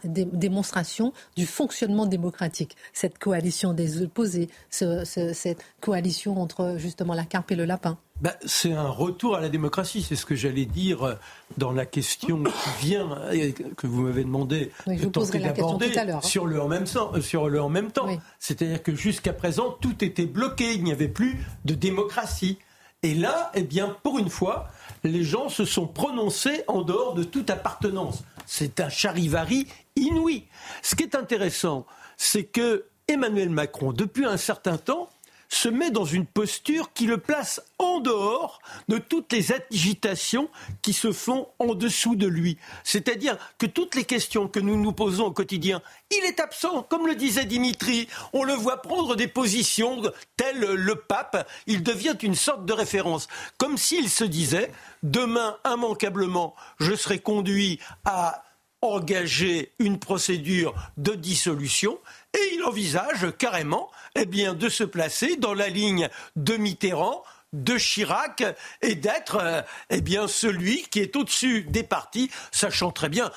[0.05, 7.57] démonstration du fonctionnement démocratique, cette coalition des opposés, cette coalition entre justement la carpe et
[7.57, 10.03] le lapin bah, c'est un retour à la démocratie.
[10.03, 11.15] C'est ce que j'allais dire euh,
[11.59, 16.21] dans la question qui vient, euh, que vous m'avez demandé de tenter d'aborder hein.
[16.23, 17.11] sur le en même temps.
[17.15, 18.07] Euh, sur le en même temps.
[18.39, 20.75] C'est-à-dire que jusqu'à présent, tout était bloqué.
[20.75, 22.59] Il n'y avait plus de démocratie.
[23.03, 24.69] Et là, eh bien, pour une fois,
[25.05, 28.25] les gens se sont prononcés en dehors de toute appartenance.
[28.47, 30.45] C'est un charivari inouï.
[30.83, 31.87] Ce qui est intéressant,
[32.17, 35.11] c'est que Emmanuel Macron, depuis un certain temps,
[35.49, 40.49] se met dans une posture qui le place en dehors de toutes les agitations
[40.83, 42.59] qui se font en dessous de lui.
[42.83, 47.07] C'est-à-dire que toutes les questions que nous nous posons au quotidien, il est absent, comme
[47.07, 48.09] le disait Dimitri.
[48.33, 50.03] On le voit prendre des positions
[50.37, 51.49] tel le pape.
[51.67, 53.29] Il devient une sorte de référence.
[53.59, 54.73] Comme s'il se disait,
[55.05, 58.43] demain, immanquablement, je serai conduit à
[58.81, 61.99] engager une procédure de dissolution
[62.35, 68.43] et il envisage carrément eh de se placer dans la ligne de Mitterrand, de Chirac
[68.83, 73.31] et d'être euh, eh celui qui est au-dessus des partis, sachant très bien,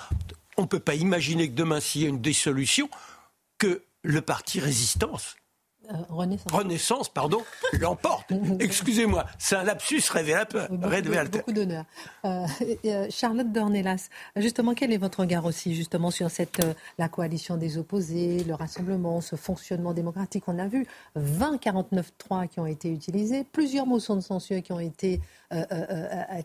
[0.58, 2.89] on ne peut pas imaginer que demain, s'il y a une dissolution,
[3.58, 5.37] que le parti résistance
[5.89, 6.52] euh, Renaissance.
[6.52, 7.41] Renaissance, pardon,
[7.80, 8.32] l'emporte.
[8.60, 10.69] Excusez-moi, c'est un lapsus révélateur.
[10.69, 11.86] Beaucoup, beaucoup d'honneur.
[12.26, 12.45] Euh,
[12.86, 16.60] euh, Charlotte Dornelas, justement, quel est votre regard aussi justement sur cette,
[16.97, 20.43] la coalition des opposés, le rassemblement, ce fonctionnement démocratique?
[20.47, 24.80] On a vu 20 49-3 qui ont été utilisés, plusieurs motions de censure qui ont
[24.80, 25.21] été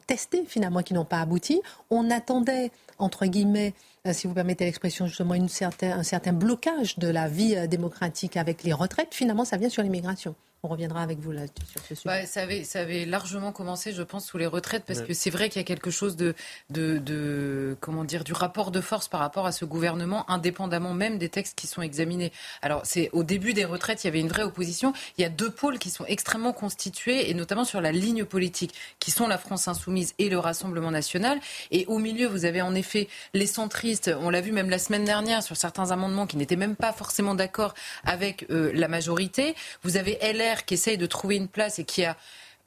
[0.06, 1.60] testées finalement, qui n'ont pas abouti.
[1.90, 3.74] On attendait, entre guillemets,
[4.10, 5.48] si vous permettez l'expression, justement une
[5.82, 9.14] un certain blocage de la vie euh, démocratique avec les retraites.
[9.14, 10.34] Finalement, ça vient sur l'immigration.
[10.64, 12.02] On reviendra avec vous là sur ce sujet.
[12.04, 15.28] Bah, ça, avait, ça avait largement commencé, je pense, sous les retraites, parce que c'est
[15.28, 16.36] vrai qu'il y a quelque chose de,
[16.70, 21.18] de, de, comment dire, du rapport de force par rapport à ce gouvernement, indépendamment même
[21.18, 22.30] des textes qui sont examinés.
[22.62, 24.92] Alors, c'est au début des retraites, il y avait une vraie opposition.
[25.18, 28.72] Il y a deux pôles qui sont extrêmement constitués, et notamment sur la ligne politique,
[29.00, 31.40] qui sont la France insoumise et le Rassemblement national.
[31.72, 34.12] Et au milieu, vous avez en effet les centristes.
[34.20, 37.34] On l'a vu même la semaine dernière sur certains amendements qui n'étaient même pas forcément
[37.34, 39.56] d'accord avec euh, la majorité.
[39.82, 42.16] Vous avez LR qui essaye de trouver une place et qui a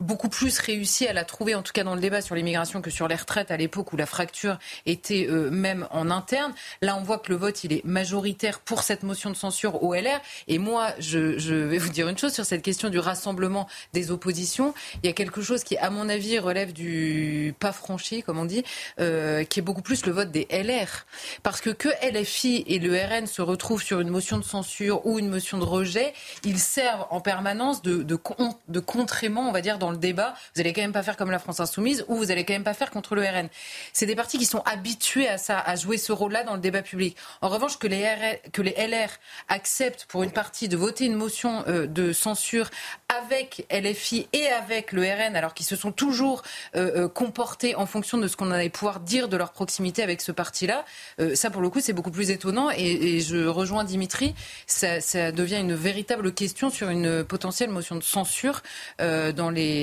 [0.02, 2.90] beaucoup plus réussi à la trouver, en tout cas dans le débat sur l'immigration, que
[2.90, 6.54] sur les retraites à l'époque où la fracture était euh, même en interne.
[6.82, 9.94] Là, on voit que le vote, il est majoritaire pour cette motion de censure au
[9.94, 10.20] LR.
[10.48, 14.74] Et moi, je, vais vous dire une chose sur cette question du rassemblement des oppositions.
[15.02, 18.46] Il y a quelque chose qui, à mon avis, relève du pas franchi, comme on
[18.46, 18.64] dit,
[19.00, 21.06] euh, qui est beaucoup plus le vote des LR.
[21.42, 25.20] Parce que que LFI et le RN se retrouvent sur une motion de censure ou
[25.20, 28.20] une motion de rejet, ils servent en permanence de, de,
[28.68, 31.32] de contrément, on va dire, dans le débat, vous allez quand même pas faire comme
[31.32, 33.50] la France insoumise ou vous allez quand même pas faire contre le RN.
[33.94, 36.82] C'est des partis qui sont habitués à ça, à jouer ce rôle-là dans le débat
[36.82, 37.16] public.
[37.42, 39.10] En revanche, que les, LR
[39.48, 42.70] acceptent pour une partie de voter une motion euh, de censure
[43.10, 46.42] avec LFI et avec le RN, alors qu'ils se sont toujours
[46.76, 50.22] euh, euh, comportés en fonction de ce qu'on allait pouvoir dire de leur proximité avec
[50.22, 50.86] ce parti-là,
[51.34, 54.36] ça pour le coup c'est beaucoup plus étonnant et, je rejoins Dimitri,
[54.68, 55.00] ça,
[55.32, 58.62] devient une véritable question sur une potentielle motion de censure
[59.00, 59.75] dans les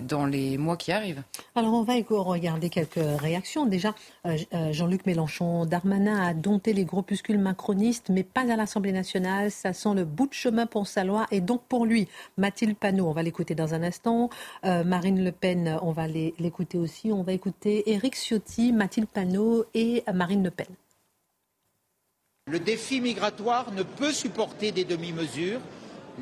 [0.00, 1.22] dans les mois qui arrivent.
[1.54, 3.66] Alors on va regarder quelques réactions.
[3.66, 3.94] Déjà,
[4.26, 9.50] euh, euh, Jean-Luc Mélenchon, Darmanin a dompté les groupuscules macronistes, mais pas à l'Assemblée nationale.
[9.50, 12.08] Ça sent le bout de chemin pour sa loi et donc pour lui.
[12.36, 14.30] Mathilde Panot, on va l'écouter dans un instant.
[14.64, 17.12] Euh, Marine Le Pen, on va l'écouter aussi.
[17.12, 20.66] On va écouter Éric Ciotti, Mathilde Panot et Marine Le Pen.
[22.48, 25.60] Le défi migratoire ne peut supporter des demi-mesures.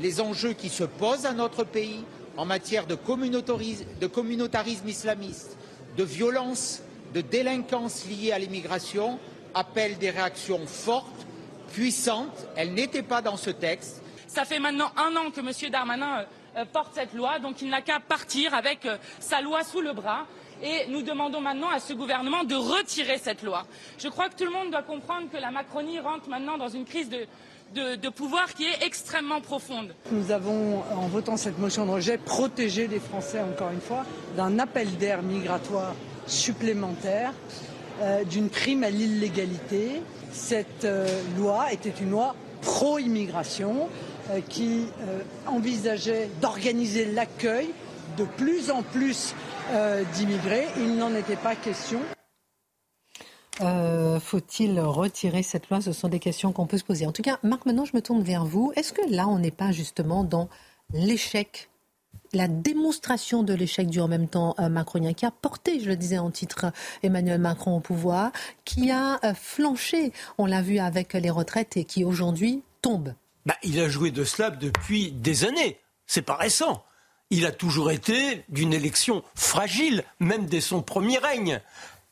[0.01, 2.05] Les enjeux qui se posent à notre pays
[2.37, 5.57] en matière de communautarisme islamiste,
[5.97, 6.83] de violence,
[7.15, 9.19] de délinquance liée à l'immigration
[9.55, 11.27] appellent des réactions fortes,
[11.73, 12.47] puissantes.
[12.57, 14.03] Elles n'étaient pas dans ce texte.
[14.27, 15.71] Ça fait maintenant un an que M.
[15.71, 16.25] Darmanin euh,
[16.57, 19.93] euh, porte cette loi, donc il n'a qu'à partir avec euh, sa loi sous le
[19.93, 20.27] bras.
[20.63, 23.67] Et nous demandons maintenant à ce gouvernement de retirer cette loi.
[23.99, 26.85] Je crois que tout le monde doit comprendre que la Macronie rentre maintenant dans une
[26.85, 27.27] crise de,
[27.75, 29.95] de, pouvoir qui est extrêmement profonde.
[30.13, 34.05] Nous avons, en votant cette motion de rejet, protégé les Français, encore une fois,
[34.37, 35.95] d'un appel d'air migratoire
[36.27, 37.33] supplémentaire,
[38.03, 40.03] euh, d'une prime à l'illégalité.
[40.33, 41.07] Cette euh,
[41.37, 43.89] loi était une loi pro-immigration
[44.31, 44.87] euh, qui
[45.47, 47.69] envisageait d'organiser l'accueil
[48.17, 49.35] de plus en plus
[50.15, 50.67] d'immigrés.
[50.77, 52.01] Il n'en était pas question.
[53.61, 55.81] Euh, faut-il retirer cette loi?
[55.81, 57.07] Ce sont des questions qu'on peut se poser.
[57.07, 58.73] En tout cas, Marc, maintenant je me tourne vers vous.
[58.77, 60.49] Est-ce que là, on n'est pas justement dans
[60.93, 61.69] l'échec
[62.33, 66.19] la démonstration de l'échec du en même temps macronien, qui a porté, je le disais
[66.19, 66.67] en titre,
[67.03, 68.33] Emmanuel Macron au pouvoir,
[68.65, 73.15] qui a euh, flanché, on l'a vu avec les retraites, et qui aujourd'hui tombe.
[73.47, 75.79] Bah, il a joué de cela depuis des années.
[76.07, 76.85] C'est pas récent.
[77.31, 81.61] Il a toujours été d'une élection fragile, même dès son premier règne.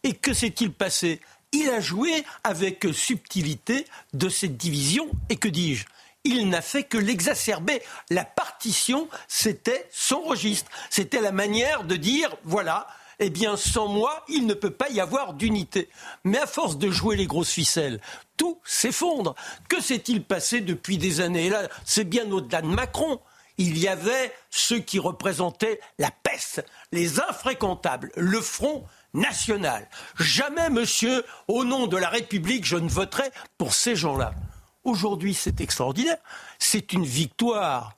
[0.05, 1.21] Et que s'est-il passé?
[1.53, 5.85] Il a joué avec subtilité de cette division et que dis-je
[6.25, 7.83] il n'a fait que l'exacerber.
[8.11, 10.71] La partition, c'était son registre.
[10.91, 12.87] C'était la manière de dire, voilà,
[13.19, 15.89] eh bien, sans moi, il ne peut pas y avoir d'unité.
[16.25, 18.01] Mais à force de jouer les grosses ficelles,
[18.37, 19.35] tout s'effondre.
[19.69, 21.47] Que s'est-il passé depuis des années?
[21.47, 23.21] Et là, c'est bien au-delà de Macron.
[23.63, 28.85] Il y avait ceux qui représentaient la peste, les infréquentables, le front
[29.15, 29.89] national.
[30.19, 34.35] Jamais, monsieur, au nom de la République, je ne voterai pour ces gens-là.
[34.83, 36.19] Aujourd'hui, c'est extraordinaire.
[36.59, 37.95] C'est une victoire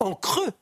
[0.00, 0.52] en creux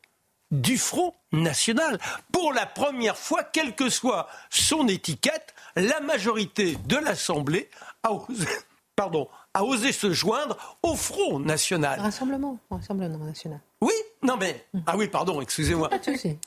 [0.51, 2.01] du Front national.
[2.33, 7.71] Pour la première fois, quelle que soit son étiquette, la majorité de l'Assemblée
[8.03, 8.49] a osé,
[8.97, 12.01] pardon, a osé se joindre au Front national.
[12.01, 13.61] Rassemblement, Rassemblement national.
[13.81, 15.91] Oui, non mais ah oui, pardon, excusez-moi.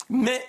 [0.09, 0.45] Mais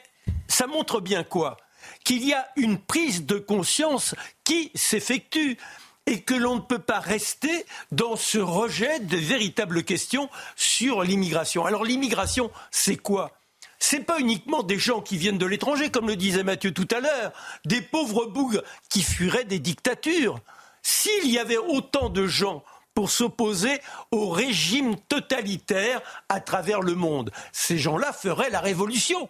[0.46, 1.56] ça montre bien quoi?
[2.04, 5.58] Qu'il y a une prise de conscience qui s'effectue
[6.06, 11.64] et que l'on ne peut pas rester dans ce rejet de véritables questions sur l'immigration.
[11.64, 13.32] Alors l'immigration, c'est quoi?
[13.78, 17.00] C'est pas uniquement des gens qui viennent de l'étranger, comme le disait Mathieu tout à
[17.00, 17.32] l'heure,
[17.64, 20.38] des pauvres bougres qui fuiraient des dictatures.
[20.84, 22.62] S'il y avait autant de gens
[22.92, 23.80] pour s'opposer
[24.12, 29.28] au régime totalitaire à travers le monde, ces gens-là feraient la révolution.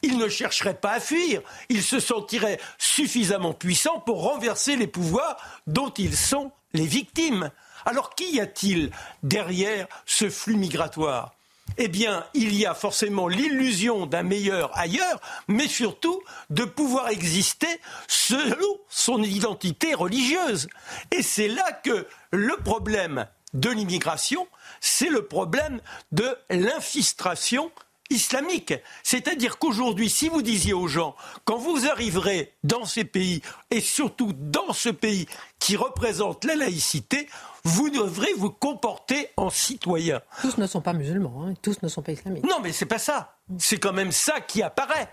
[0.00, 5.36] Ils ne chercheraient pas à fuir, ils se sentiraient suffisamment puissants pour renverser les pouvoirs
[5.66, 7.50] dont ils sont les victimes.
[7.84, 8.90] Alors qu'y a-t-il
[9.22, 11.35] derrière ce flux migratoire?
[11.78, 17.80] Eh bien, il y a forcément l'illusion d'un meilleur ailleurs, mais surtout de pouvoir exister
[18.08, 20.68] selon son identité religieuse.
[21.10, 24.46] Et c'est là que le problème de l'immigration,
[24.80, 25.80] c'est le problème
[26.12, 27.70] de l'infiltration
[28.10, 28.74] islamique.
[29.02, 34.32] C'est-à-dire qu'aujourd'hui, si vous disiez aux gens, quand vous arriverez dans ces pays, et surtout
[34.32, 35.26] dans ce pays
[35.58, 37.28] qui représente la laïcité,
[37.64, 40.20] vous devrez vous comporter en citoyen.
[40.40, 41.54] Tous ne sont pas musulmans, hein.
[41.62, 42.44] tous ne sont pas islamiques.
[42.44, 43.36] Non, mais c'est pas ça.
[43.58, 45.08] C'est quand même ça qui apparaît.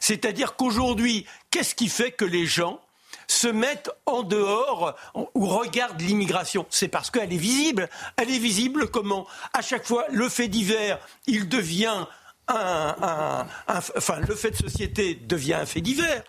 [0.00, 2.80] C'est-à-dire qu'aujourd'hui, qu'est-ce qui fait que les gens
[3.28, 4.94] se mettent en dehors
[5.34, 6.66] ou regardent l'immigration?
[6.70, 7.88] C'est parce qu'elle est visible.
[8.16, 9.26] Elle est visible comment?
[9.52, 12.06] À chaque fois, le fait divers, il devient
[12.48, 16.22] le fait de société devient un fait divers.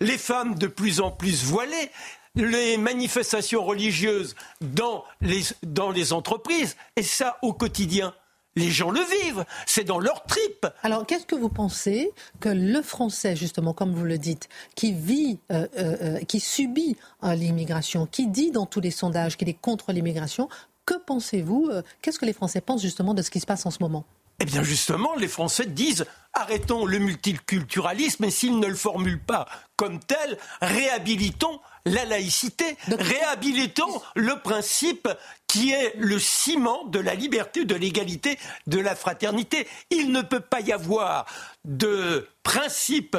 [0.00, 1.90] Les femmes de plus en plus voilées,
[2.34, 8.14] les manifestations religieuses dans les, entreprises, et ça au quotidien.
[8.56, 10.66] Les gens le vivent, c'est dans leur trip.
[10.82, 12.10] Alors, qu'est-ce que vous pensez
[12.40, 16.96] que le Français, justement, comme vous le dites, qui vit, euh, euh, euh, qui subit
[17.22, 20.48] l'immigration, qui dit dans tous les sondages qu'il est contre l'immigration,
[20.84, 21.70] que pensez-vous
[22.02, 24.04] Qu'est-ce que les Français pensent justement de ce qui se passe en ce moment?
[24.40, 29.46] Eh bien justement, les Français disent arrêtons le multiculturalisme et s'ils ne le formulent pas
[29.76, 35.08] comme tel, réhabilitons la laïcité, réhabilitons le principe
[35.46, 39.66] qui est le ciment de la liberté, de l'égalité, de la fraternité.
[39.90, 41.26] Il ne peut pas y avoir
[41.64, 43.16] de principe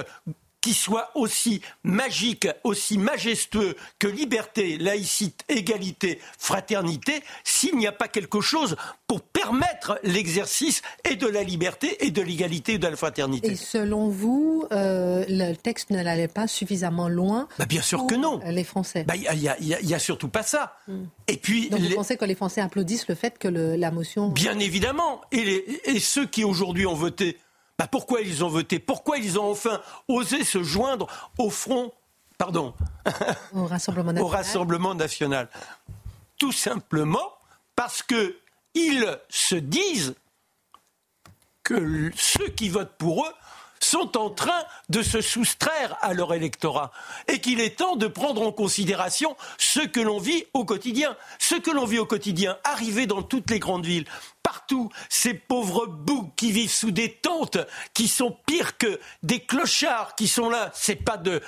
[0.62, 8.07] qui soit aussi magique, aussi majestueux que liberté, laïcité, égalité, fraternité, s'il n'y a pas
[8.07, 8.76] quelque chose
[9.07, 13.51] pour permettre l'exercice et de la liberté et de l'égalité et de la fraternité.
[13.51, 18.16] Et selon vous, euh, le texte ne l'allait pas suffisamment loin bah Bien sûr que
[18.16, 18.39] non.
[18.45, 19.03] Les Français.
[19.03, 20.78] Bah, il n'y a, surtout pas ça.
[20.88, 21.05] Hmm.
[21.28, 24.30] Et puis, Donc vous pensez que les Français applaudissent le fait que la motion...
[24.30, 25.22] Bien évidemment.
[25.32, 27.38] Et, et ceux qui aujourd'hui ont voté
[27.82, 28.78] bah, pourquoi ils ont voté?
[28.78, 31.08] Pourquoi ils ont enfin osé se joindre
[31.40, 31.92] au front,
[32.38, 32.76] pardon,
[33.54, 35.50] au Rassemblement national, au Rassemblement national?
[36.38, 37.34] Tout simplement
[37.76, 40.14] parce qu'ils se disent
[41.64, 43.34] que ceux qui votent pour eux
[43.80, 46.92] sont en train de se soustraire à leur électorat
[47.28, 51.18] et qu'il est temps de prendre en considération ce que l'on vit au quotidien.
[51.40, 54.06] Ce que l'on vit au quotidien, arriver dans toutes les grandes villes,
[54.52, 57.58] partout, ces pauvres boucs qui vivent sous des tentes,
[57.93, 61.41] qui sont pires que des clochards qui sont là, c'est pas de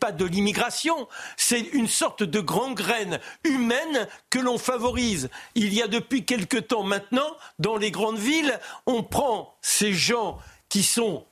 [0.00, 5.28] pas de l'immigration, c'est une sorte de graine humaine que l'on favorise.
[5.56, 10.38] Il y a depuis quelque temps maintenant, dans les grandes villes, on prend ces gens
[10.68, 11.26] qui sont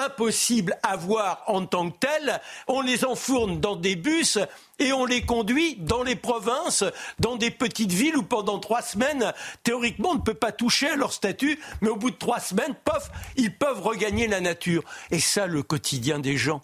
[0.00, 2.40] impossible à voir en tant que tels.
[2.66, 4.38] On les enfourne dans des bus
[4.78, 6.84] et on les conduit dans les provinces,
[7.18, 9.32] dans des petites villes où pendant trois semaines,
[9.62, 12.74] théoriquement, on ne peut pas toucher à leur statut, mais au bout de trois semaines,
[12.84, 14.84] pof, ils peuvent regagner la nature.
[15.10, 16.62] Et ça, le quotidien des gens,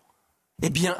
[0.62, 0.96] eh bien,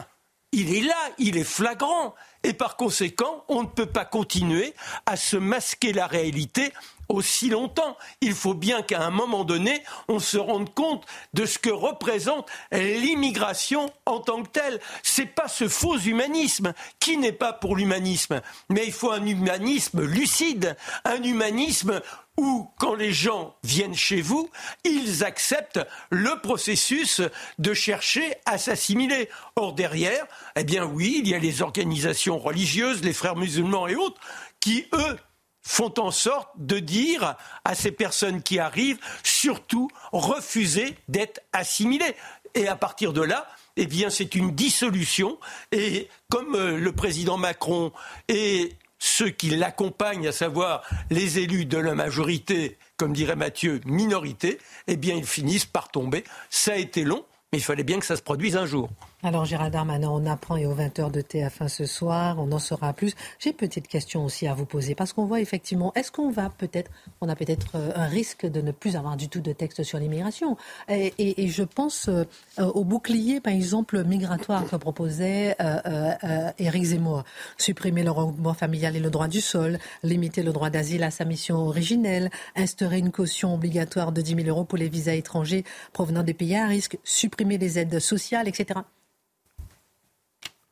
[0.53, 2.15] il est là, il est flagrant.
[2.45, 4.75] Et par conséquent, on ne peut pas continuer
[5.07, 6.73] à se masquer la réalité
[7.09, 7.97] aussi longtemps.
[8.21, 12.49] Il faut bien qu'à un moment donné, on se rende compte de ce que représente
[12.73, 14.81] l'immigration en tant que telle.
[15.03, 20.03] C'est pas ce faux humanisme qui n'est pas pour l'humanisme, mais il faut un humanisme
[20.03, 22.01] lucide, un humanisme
[22.37, 24.51] où, quand les gens viennent chez vous,
[24.85, 25.81] ils acceptent
[26.11, 27.21] le processus
[27.59, 29.29] de chercher à s'assimiler.
[29.57, 30.27] Or, derrière,
[30.57, 34.21] eh bien oui, il y a les organisations religieuses, les frères musulmans et autres,
[34.59, 35.17] qui, eux,
[35.65, 42.15] font en sorte de dire à ces personnes qui arrivent, surtout, refusez d'être assimilées.
[42.55, 45.39] Et à partir de là, eh bien, c'est une dissolution.
[45.73, 47.93] Et comme euh, le président Macron
[48.29, 54.59] et ceux qui l'accompagnent, à savoir les élus de la majorité, comme dirait Mathieu, minorité,
[54.87, 56.25] eh bien, ils finissent par tomber.
[56.51, 58.89] Ça a été long, mais il fallait bien que ça se produise un jour.
[59.27, 62.93] Alors Gérald Darmanin, on apprend et aux 20h de TF1 ce soir, on en saura
[62.93, 63.15] plus.
[63.39, 66.51] J'ai une petite question aussi à vous poser parce qu'on voit effectivement, est-ce qu'on va
[66.51, 66.91] peut-être,
[67.23, 69.99] on a peut-être euh, un risque de ne plus avoir du tout de texte sur
[69.99, 70.59] l'immigration?
[70.91, 72.27] Et, je pense euh,
[72.59, 77.25] au bouclier, par exemple, migratoire que proposait euh, Éric Zemmour.
[77.57, 81.25] Supprimer le regroupement familial et le droit du sol, limiter le droit d'asile à sa
[81.25, 85.65] mission originelle, instaurer une caution obligatoire de 10 000 euros pour les visas étrangers
[85.95, 88.81] provenant des pays à risque, supprimer les aides sociales, etc.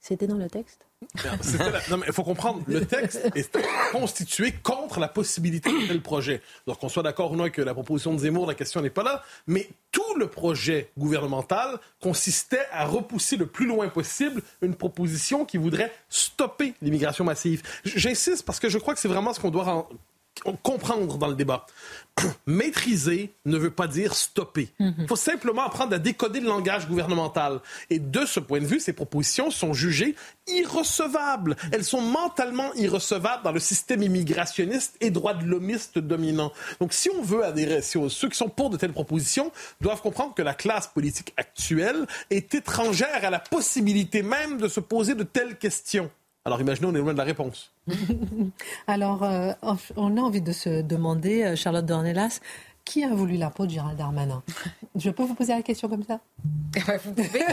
[0.02, 0.84] C'était dans le texte
[1.90, 3.56] Non, mais il faut comprendre, le texte est
[3.92, 6.42] constitué contre la possibilité de tel projet.
[6.66, 9.04] Donc, qu'on soit d'accord ou non que la proposition de Zemmour, la question n'est pas
[9.04, 15.44] là, mais tout le projet gouvernemental consistait à repousser le plus loin possible une proposition
[15.44, 17.62] qui voudrait stopper l'immigration massive.
[17.84, 19.88] J'insiste parce que je crois que c'est vraiment ce qu'on doit
[20.64, 21.66] comprendre dans le débat.
[22.46, 24.68] Maîtriser ne veut pas dire stopper.
[24.78, 25.08] Il mhm.
[25.08, 27.60] faut simplement apprendre à décoder le langage gouvernemental.
[27.90, 30.14] Et de ce point de vue, ces propositions sont jugées
[30.46, 31.56] irrecevables.
[31.72, 36.52] Elles sont mentalement irrecevables dans le système immigrationniste et droit de l'homiste dominant.
[36.80, 40.34] Donc, si on veut adhérer, si ceux qui sont pour de telles propositions doivent comprendre
[40.34, 45.24] que la classe politique actuelle est étrangère à la possibilité même de se poser de
[45.24, 46.10] telles questions.
[46.44, 47.72] Alors imaginez, on est loin de la réponse.
[48.88, 49.52] Alors, euh,
[49.96, 52.40] on a envie de se demander, euh, Charlotte Dornelas,
[52.84, 54.42] qui a voulu la peau de Gérald Darmanin?
[54.96, 56.18] Je peux vous poser la question comme ça?
[57.04, 57.44] Vous pouvez.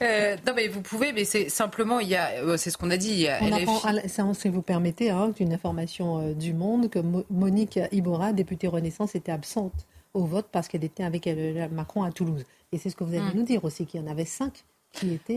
[0.00, 2.96] Euh, non, mais vous pouvez, mais c'est simplement, il y a, c'est ce qu'on a
[2.96, 3.10] dit.
[3.10, 6.98] Il y a on apprend, si vous permettez, hein, une information du Monde que
[7.30, 11.28] Monique Ibora, députée Renaissance, était absente au vote parce qu'elle était avec
[11.70, 12.44] Macron à Toulouse.
[12.72, 13.36] Et c'est ce que vous allez hmm.
[13.36, 14.64] nous dire aussi, qu'il y en avait cinq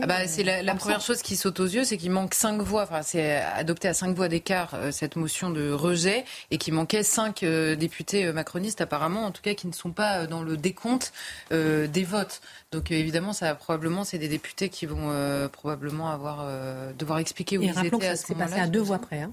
[0.02, 2.82] ah bah, c'est la, première chose qui saute aux yeux, c'est qu'il manque cinq voix.
[2.82, 7.02] Enfin, c'est adopté à cinq voix d'écart euh, cette motion de rejet et qu'il manquait
[7.02, 10.56] cinq euh, députés euh, macronistes apparemment, en tout cas qui ne sont pas dans le
[10.56, 11.12] décompte
[11.50, 12.40] des votes.
[12.72, 16.46] Donc évidemment, ça probablement c'est des députés qui vont probablement avoir
[16.94, 18.46] devoir expliquer où ils étaient à ce moment-là.
[18.48, 19.22] C'est passé à deux voix près.
[19.22, 19.32] Hein.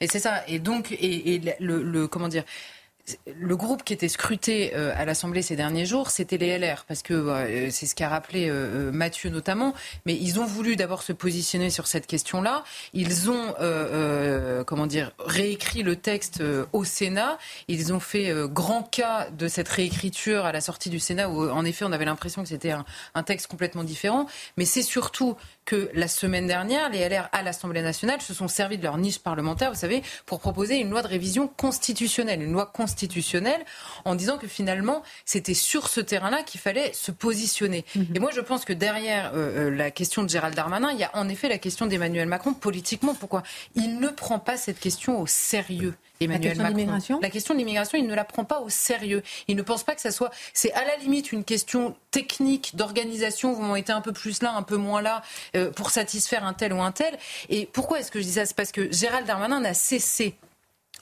[0.00, 0.42] Et c'est ça.
[0.46, 2.44] Et donc et, le, le comment dire
[3.26, 7.02] le groupe qui était scruté euh, à l'Assemblée ces derniers jours, c'était les LR, parce
[7.02, 9.74] que euh, c'est ce qu'a rappelé euh, Mathieu notamment.
[10.06, 12.64] Mais ils ont voulu d'abord se positionner sur cette question-là.
[12.94, 13.54] Ils ont,
[14.66, 16.42] comment dire, réécrit le texte
[16.72, 17.38] au Sénat.
[17.68, 21.64] Ils ont fait grand cas de cette réécriture à la sortie du Sénat, où en
[21.64, 24.26] effet on avait l'impression que c'était un, texte complètement différent.
[24.56, 25.36] Mais c'est surtout
[25.70, 29.20] que la semaine dernière, les LR à l'Assemblée nationale se sont servis de leur niche
[29.20, 33.64] parlementaire, vous savez, pour proposer une loi de révision constitutionnelle, une loi constitutionnelle,
[34.04, 37.84] en disant que finalement, c'était sur ce terrain-là qu'il fallait se positionner.
[37.94, 38.06] Mhm.
[38.16, 41.04] Et moi, je pense que derrière euh, euh, la question de Gérald Darmanin, il y
[41.04, 43.14] a en effet la question d'Emmanuel Macron politiquement.
[43.14, 43.44] Pourquoi?
[43.76, 45.94] Il ne prend pas cette question au sérieux.
[46.20, 49.22] Emmanuel la question La question de l'immigration, il ne la prend pas au sérieux.
[49.48, 50.30] Il ne pense pas que ça soit.
[50.52, 53.52] C'est à la limite une question technique d'organisation.
[53.52, 55.22] Vous m'en été un peu plus là, un peu moins là,
[55.56, 57.16] euh, pour satisfaire un tel ou un tel.
[57.48, 58.44] Et pourquoi est-ce que je dis ça?
[58.44, 60.34] C'est parce que Gérald Darmanin n'a cessé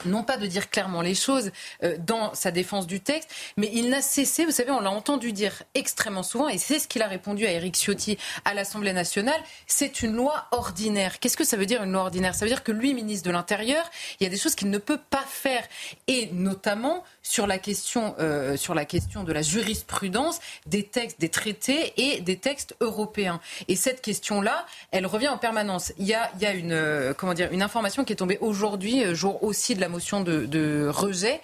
[0.05, 1.51] non pas de dire clairement les choses
[1.83, 5.31] euh, dans sa défense du texte, mais il n'a cessé, vous savez, on l'a entendu
[5.31, 9.41] dire extrêmement souvent, et c'est ce qu'il a répondu à Éric Ciotti à l'Assemblée nationale,
[9.67, 11.19] c'est une loi ordinaire.
[11.19, 12.35] Qu'est-ce que ça veut dire une loi ordinaire?
[12.35, 13.89] Ça veut dire que lui, ministre de l'Intérieur,
[14.19, 15.63] il y a des choses qu'il ne peut pas faire,
[16.07, 21.29] et notamment sur la question, euh, sur la question de la jurisprudence des textes, des
[21.29, 23.39] traités et des textes européens.
[23.67, 25.93] Et cette question-là, elle revient en permanence.
[25.97, 28.37] Il y a, il y a une, euh, comment dire, une information qui est tombée
[28.41, 31.41] aujourd'hui, jour aussi de la motion de, rejet,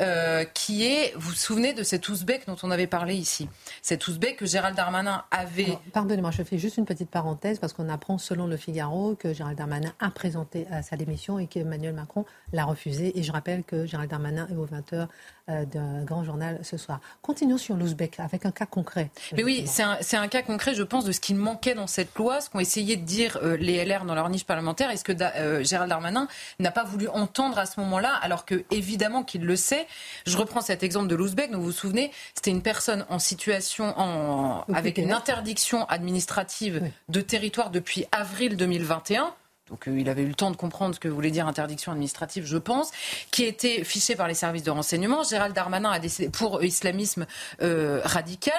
[0.00, 3.48] euh, qui est, vous vous souvenez de cet ouzbek dont on avait parlé ici?
[3.82, 5.78] Cet ouzbek que Gérald Darmanin avait...
[5.92, 9.58] Pardonnez-moi, je fais juste une petite parenthèse parce qu'on apprend selon le Figaro que Gérald
[9.58, 13.18] Darmanin a présenté euh, sa démission et qu'Emmanuel Macron l'a refusé.
[13.18, 15.08] Et je rappelle que Gérald Darmanin est au 20h
[15.48, 17.00] euh, d'un grand journal ce soir.
[17.22, 19.10] Continuons sur l'Ouzbek avec un cas concret.
[19.34, 22.16] Mais oui, c'est un, un, cas concret, je pense, de ce qu'il manquait dans cette
[22.16, 25.12] loi, ce qu'ont essayé de dire les LR dans leur niche parlementaire, et ce que
[25.62, 26.26] Gérald Darmanin
[26.58, 29.86] n'a pas voulu entendre à ce moment moment-là, alors que évidemment qu'il le sait.
[30.26, 34.64] Je reprends cet exemple de l'Ouzbek, vous vous souvenez, c'était une personne en situation en,
[34.72, 39.34] avec une interdiction administrative de territoire depuis avril 2021
[39.68, 42.46] donc euh, il avait eu le temps de comprendre ce que voulait dire interdiction administrative,
[42.46, 42.92] je pense,
[43.30, 45.24] qui était fiché par les services de renseignement.
[45.24, 47.26] Gérald Darmanin a décidé pour islamisme
[47.62, 48.54] euh, radical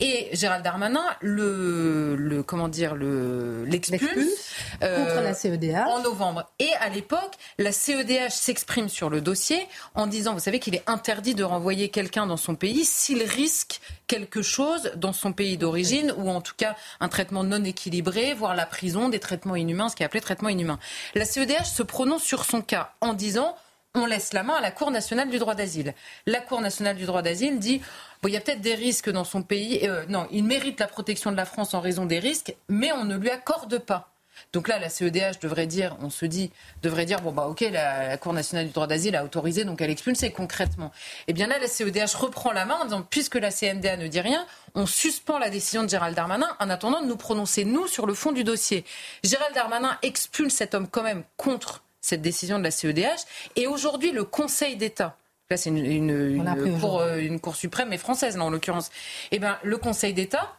[0.00, 4.52] et Gérald Darmanin le, le comment dire le l'expulse
[4.82, 6.50] euh, contre la CEDH en novembre.
[6.58, 10.88] Et à l'époque, la CEDH s'exprime sur le dossier en disant, vous savez qu'il est
[10.88, 13.80] interdit de renvoyer quelqu'un dans son pays s'il risque
[14.10, 18.56] quelque chose dans son pays d'origine ou en tout cas un traitement non équilibré, voire
[18.56, 20.80] la prison, des traitements inhumains, ce qui est appelé traitement inhumain.
[21.14, 23.54] La CEDH se prononce sur son cas en disant
[23.94, 25.94] on laisse la main à la Cour nationale du droit d'asile.
[26.26, 27.80] La Cour nationale du droit d'asile dit
[28.20, 29.88] bon, il y a peut-être des risques dans son pays.
[29.88, 33.04] Euh, non, il mérite la protection de la France en raison des risques, mais on
[33.04, 34.10] ne lui accorde pas.
[34.52, 36.50] Donc là, la CEDH devrait dire, on se dit,
[36.82, 39.90] devrait dire, bon bah ok, la, Cour nationale du droit d'asile a autorisé, donc elle
[39.90, 40.92] expulse concrètement.
[41.28, 44.20] Eh bien là, la CEDH reprend la main en disant, puisque la CNDA ne dit
[44.20, 48.06] rien, on suspend la décision de Gérald Darmanin en attendant de nous prononcer, nous, sur
[48.06, 48.84] le fond du dossier.
[49.24, 53.24] Gérald Darmanin expulse cet homme quand même contre cette décision de la CEDH.
[53.56, 55.16] Et aujourd'hui, le Conseil d'État,
[55.50, 58.90] là c'est une, cour, euh, une, cour, suprême, mais française là, en l'occurrence,
[59.30, 60.56] eh bien le Conseil d'État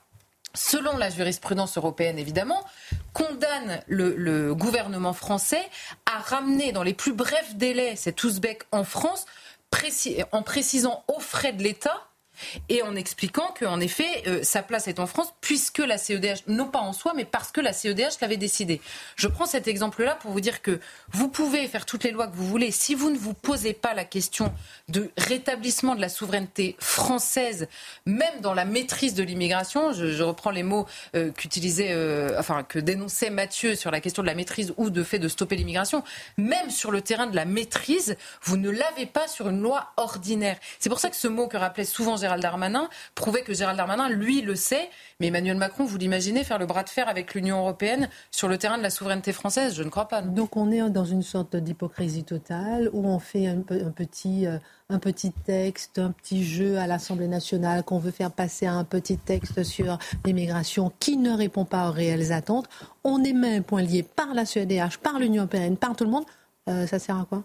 [0.53, 2.63] selon la jurisprudence européenne évidemment,
[3.13, 5.63] condamne le, gouvernement français
[6.05, 9.25] à ramener dans les plus brefs délais cet ouzbek en France,
[10.31, 12.10] en précisant aux frais de l'État
[12.69, 16.67] et en expliquant qu'en effet, euh, sa place est en France, puisque la CEDH, non
[16.67, 18.81] pas en soi, mais parce que la CEDH l'avait décidé.
[19.15, 20.79] Je prends cet exemple-là pour vous dire que
[21.11, 22.71] vous pouvez faire toutes les lois que vous voulez.
[22.71, 24.53] Si vous ne vous posez pas la question
[24.89, 27.67] de rétablissement de la souveraineté française,
[28.05, 30.85] même dans la maîtrise de l'immigration, je, reprends les mots
[31.15, 35.03] euh, qu'utilisait, euh, enfin, que dénonçait Mathieu sur la question de la maîtrise ou de
[35.03, 36.03] fait de stopper l'immigration,
[36.37, 40.57] même sur le terrain de la maîtrise, vous ne l'avez pas sur une loi ordinaire.
[40.79, 43.77] C'est pour ça que ce mot que rappelait souvent Gérald Gérald Darmanin prouvait que Gérald
[43.77, 44.89] Darmanin, lui, le sait.
[45.19, 48.57] Mais Emmanuel Macron, vous l'imaginez faire le bras de fer avec l'Union européenne sur le
[48.57, 49.75] terrain de la souveraineté française?
[49.75, 50.21] Je ne crois pas.
[50.21, 54.59] Donc on est dans une sorte d'hypocrisie totale où on fait un, petit, euh,
[54.89, 58.85] un petit texte, un petit jeu à l'Assemblée nationale qu'on veut faire passer à un
[58.85, 62.69] petit texte sur l'immigration qui ne répond pas aux réelles attentes.
[63.03, 66.25] On est même point lié par la CEDH, par l'Union européenne, par tout le monde.
[66.69, 67.43] Euh, ça sert à quoi?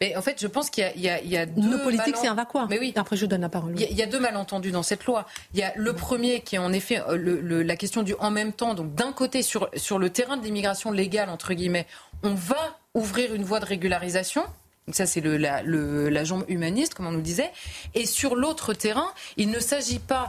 [0.00, 1.62] Mais en fait, je pense qu'il y, y, y a, deux.
[1.62, 2.92] Nos politiques, c'est un va quoi Mais oui.
[2.96, 3.74] Après, je donne la parole.
[3.78, 5.26] Il y, a deux malentendus dans cette loi.
[5.52, 8.30] Il y a le premier qui est en effet euh, le, la question du en
[8.30, 8.74] même temps.
[8.74, 11.86] Donc, d'un côté, sur, sur le terrain de l'immigration légale, entre guillemets,
[12.22, 14.44] on va ouvrir une voie de régularisation.
[14.86, 17.50] Donc ça, c'est la, la jambe humaniste, comme on nous disait.
[17.94, 20.28] Et sur l'autre terrain, il ne s'agit pas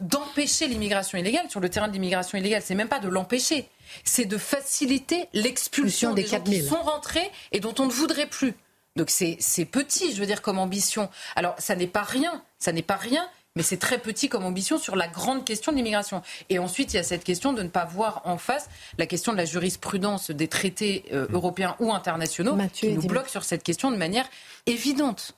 [0.00, 1.50] d'empêcher l'immigration illégale.
[1.50, 3.68] Sur le terrain de l'immigration illégale, c'est même pas de l'empêcher.
[4.04, 8.26] C'est de faciliter l'expulsion des, des gens qui sont rentrés et dont on ne voudrait
[8.26, 8.54] plus.
[8.96, 11.08] Donc c'est petit, je veux dire, comme ambition.
[11.36, 14.78] Alors ça n'est pas rien, ça n'est pas rien, mais c'est très petit comme ambition
[14.78, 16.22] sur la grande question de l'immigration.
[16.48, 18.68] Et ensuite, il y a cette question de ne pas voir en face
[18.98, 23.44] la question de la jurisprudence des traités euh, européens ou internationaux qui nous bloquent sur
[23.44, 24.28] cette question de manière
[24.66, 25.36] évidente.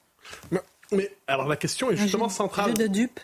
[0.90, 2.74] Mais, alors la question est justement centrale.
[2.74, 3.18] de dupe.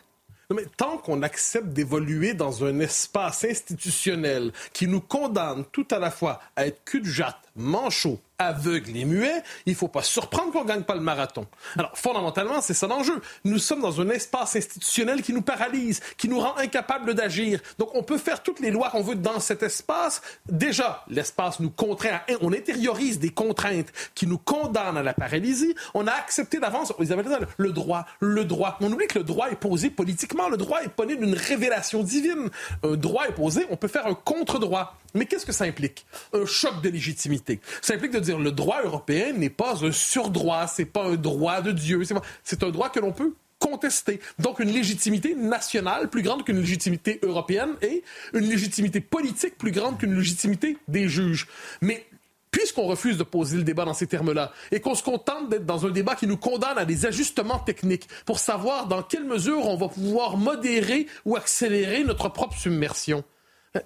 [0.54, 6.10] mais tant qu'on accepte d'évoluer dans un espace institutionnel qui nous condamne tout à la
[6.10, 10.68] fois à être cul-de-jatte, manchot, aveugle et muet, il ne faut pas surprendre qu'on ne
[10.68, 11.46] gagne pas le marathon.
[11.76, 13.20] Alors, fondamentalement, c'est ça l'enjeu.
[13.44, 17.60] Nous sommes dans un espace institutionnel qui nous paralyse, qui nous rend incapables d'agir.
[17.78, 20.22] Donc, on peut faire toutes les lois qu'on veut dans cet espace.
[20.48, 25.74] Déjà, l'espace nous contraint, on intériorise des contraintes qui nous condamnent à la paralysie.
[25.94, 27.24] On a accepté d'avance, ils avaient
[27.56, 28.76] le droit, le droit.
[28.80, 30.48] On oublie que le droit est posé politiquement.
[30.48, 32.50] Le droit est né d'une révélation divine.
[32.84, 34.94] Un droit est posé, on peut faire un contre-droit.
[35.14, 36.06] Mais qu'est-ce que ça implique?
[36.32, 37.60] Un choc de légitimité.
[37.82, 41.60] Ça implique de dire le droit européen n'est pas un surdroit, c'est pas un droit
[41.60, 42.02] de Dieu,
[42.44, 44.20] c'est un droit que l'on peut contester.
[44.38, 48.02] Donc une légitimité nationale plus grande qu'une légitimité européenne et
[48.34, 51.48] une légitimité politique plus grande qu'une légitimité des juges.
[51.80, 52.06] Mais
[52.50, 55.86] puisqu'on refuse de poser le débat dans ces termes-là et qu'on se contente d'être dans
[55.86, 59.76] un débat qui nous condamne à des ajustements techniques pour savoir dans quelle mesure on
[59.76, 63.24] va pouvoir modérer ou accélérer notre propre submersion,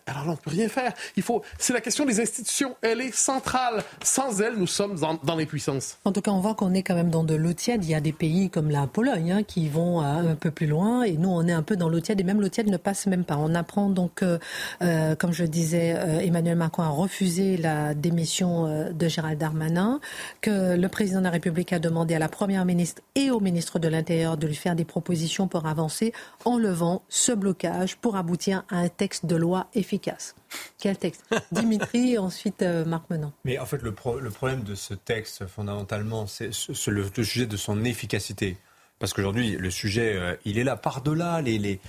[0.06, 0.92] alors là, on ne peut rien faire.
[1.16, 1.42] Il faut.
[1.58, 2.76] C'est la question des institutions.
[2.82, 3.82] Elle est centrale.
[4.02, 5.98] Sans elle, nous sommes dans, dans l'impuissance.
[6.04, 7.84] En tout cas, on voit qu'on est quand même dans de l'eau tiède.
[7.84, 10.66] Il y a des pays comme la Pologne hein, qui vont euh, un peu plus
[10.66, 12.20] loin, et nous, on est un peu dans l'eau tiède.
[12.20, 13.36] Et même l'eau tiède ne passe même pas.
[13.36, 19.38] On apprend donc, euh, comme je disais, Emmanuel Macron a refusé la démission de Gérald
[19.38, 20.00] Darmanin,
[20.40, 23.78] que le président de la République a demandé à la première ministre et au ministre
[23.78, 26.12] de l'Intérieur de lui faire des propositions pour avancer
[26.44, 30.34] en levant ce blocage pour aboutir à un texte de loi efficace.
[30.78, 33.32] Quel texte Dimitri et ensuite euh, Marc Menon.
[33.44, 36.50] Mais en fait, le, problème de ce texte, fondamentalement, c'est
[36.86, 38.56] le, sujet de son efficacité.
[38.98, 41.80] Parce qu'aujourd'hui, le sujet, euh, il est là par-delà les,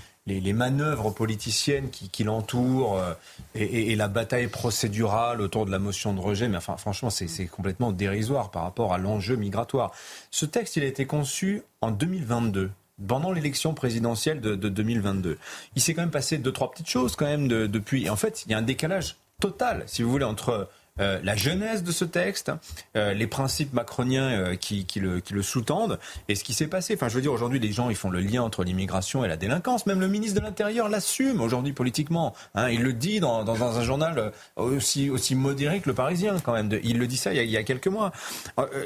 [0.53, 3.13] manœuvres politiciennes qui, l'entourent euh,
[3.53, 7.91] et, la bataille procédurale autour de la motion de rejet, mais enfin, franchement, c'est complètement
[7.91, 9.91] dérisoire par rapport à l'enjeu migratoire.
[10.31, 12.71] Ce texte, il a été conçu en 2022
[13.07, 15.37] pendant l'élection présidentielle de, 2022.
[15.75, 18.05] Il s'est quand même passé deux, trois petites choses quand même depuis.
[18.05, 20.69] Et en fait, il y a un décalage total, si vous voulez, entre
[20.99, 22.51] euh, la genèse de ce texte,
[22.95, 25.97] euh, les principes macroniens euh, qui, le, qui, le, sous-tendent,
[26.29, 26.93] et ce qui s'est passé.
[26.93, 29.35] Enfin, je veux dire, aujourd'hui, les gens, ils font le lien entre l'immigration et la
[29.35, 29.87] délinquance.
[29.87, 32.35] Même le ministre de l'Intérieur l'assume aujourd'hui politiquement.
[32.53, 32.69] Hein.
[32.69, 36.69] il le dit dans, dans, un journal aussi, aussi modéré que le Parisien, quand même.
[36.83, 38.11] il le dit ça il y a, il y a quelques mois.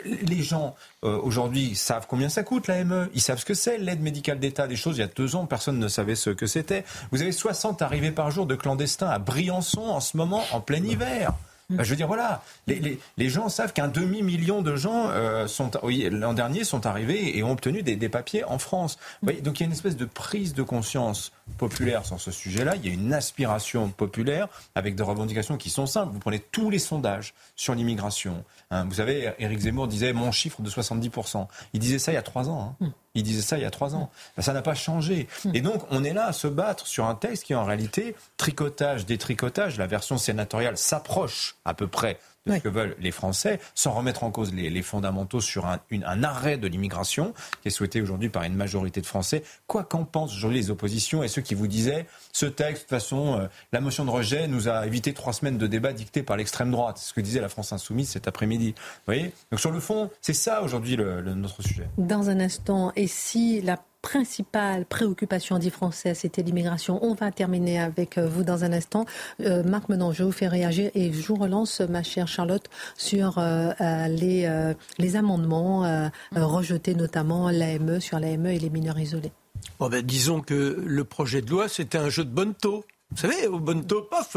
[0.03, 3.09] les gens, aujourd'hui, savent combien ça coûte, la ME.
[3.15, 4.67] Ils savent ce que c'est, l'aide médicale d'État.
[4.67, 6.85] Des choses, il y a deux ans, personne ne savait ce que c'était.
[7.11, 10.83] Vous avez 60 arrivées par jour de clandestins à Briançon en ce moment, en plein
[10.83, 11.33] hiver.
[11.69, 15.69] Bah, je veux dire, voilà, les, les, gens savent qu'un demi-million de gens euh, sont
[15.83, 18.97] l'an dernier sont arrivés et ont obtenu des, des papiers en France.
[19.21, 22.75] donc il y a une espèce de prise de conscience populaire sur ce sujet-là.
[22.75, 26.13] Il y a une aspiration populaire avec des revendications qui sont simples.
[26.13, 28.43] Vous prenez tous les sondages sur l'immigration.
[28.71, 28.85] Hein.
[28.85, 31.47] vous savez, Éric Zemmour disait mon chiffre de 70%.
[31.73, 32.75] Il disait ça il y a trois ans.
[32.81, 32.85] Hein.
[32.85, 32.91] Mm.
[33.15, 34.11] Il disait ça il y a trois ans.
[34.35, 35.27] Ben, ça n'a pas changé.
[35.45, 35.55] Mm.
[35.55, 39.05] Et donc, on est là à se battre sur un texte qui, en réalité, tricotage,
[39.05, 39.77] détricotage.
[39.77, 44.23] La version sénatoriale s'approche à peu près de ce que veulent les Français, sans remettre
[44.23, 48.43] en cause les, fondamentaux sur un, un arrêt de l'immigration qui est souhaité aujourd'hui par
[48.43, 49.43] une majorité de Français.
[49.67, 52.89] Quoi qu'en pensent aujourd'hui les oppositions et ceux qui vous disaient ce texte, de toute
[52.89, 56.37] façon, euh, la motion de rejet nous a évité trois semaines de débat dictés par
[56.37, 56.97] l'extrême droite.
[56.97, 58.73] C'est ce que disait la France Insoumise cet après-midi.
[58.77, 59.33] Vous voyez?
[59.51, 61.87] Donc sur le fond, c'est ça aujourd'hui le, notre sujet.
[61.97, 63.77] Dans un instant, et si la
[64.07, 67.03] principale préoccupation des Français, c'était l'immigration.
[67.03, 69.05] On va terminer avec euh, vous dans un instant.
[69.41, 73.37] Euh, Marc Menon, je vous fais réagir et je vous relance, ma chère Charlotte, sur
[73.37, 73.73] euh,
[74.07, 79.33] les, amendements rejetés, notamment l'AME, sur l'AME et les mineurs isolés.
[79.77, 82.85] Bon ben, disons que le projet de loi, c'était un jeu de bonne taux.
[83.11, 84.35] Vous savez, au bon taux, paf.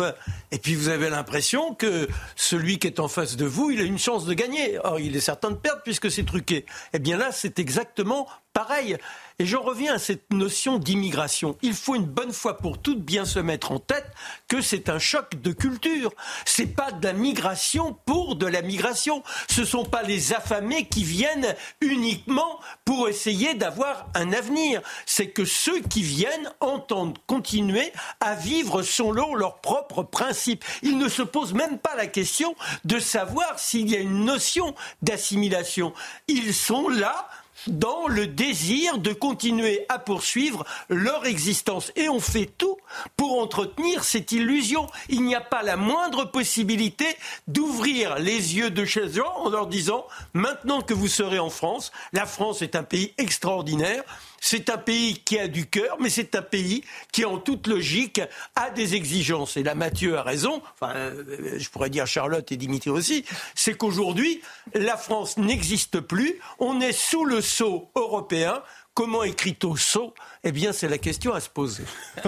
[0.53, 3.85] Et puis vous avez l'impression que celui qui est en face de vous, il a
[3.85, 4.79] une chance de gagner.
[4.85, 6.67] Or, il est certain de perdre puisque c'est truqué.
[6.93, 8.97] Eh bien là, c'est exactement pareil.
[9.41, 11.57] Et j'en reviens à cette notion d'immigration.
[11.63, 14.13] Il faut une bonne fois pour toutes bien se mettre en tête
[14.49, 16.13] que c'est un choc de culture.
[16.45, 19.23] C'est pas de la migration pour de la migration.
[19.49, 24.83] Ce sont pas les affamés qui viennent uniquement pour essayer d'avoir un avenir.
[25.07, 30.67] C'est que ceux qui viennent entendent continuer à vivre selon leurs propres principes.
[30.83, 34.75] Ils ne se posent même pas la question de savoir s'il y a une notion
[35.01, 35.95] d'assimilation.
[36.29, 37.27] Ils sont là
[37.67, 41.93] dans le désir de continuer à poursuivre leur existence.
[41.97, 42.77] Et on fait tout
[43.17, 44.87] pour entretenir cette illusion.
[45.09, 47.07] Il n'y a pas la moindre possibilité
[47.49, 51.93] d'ouvrir les yeux de ces gens en leur disant maintenant que vous serez en France,
[52.13, 54.03] la France est un pays extraordinaire,
[54.41, 56.83] c'est un pays qui a du cœur, mais c'est un pays
[57.13, 58.21] qui, en toute logique,
[58.57, 59.57] a des exigences.
[59.57, 63.25] Et là, Mathieu a raison, enfin, euh, je pourrais dire Charlotte et Dimitri aussi,
[63.55, 64.41] c'est qu'aujourd'hui,
[64.75, 68.63] la France n'existe plus, on est sous le sceau européen,
[68.93, 71.85] Comment écrit-on saut Eh bien, c'est la question à se poser.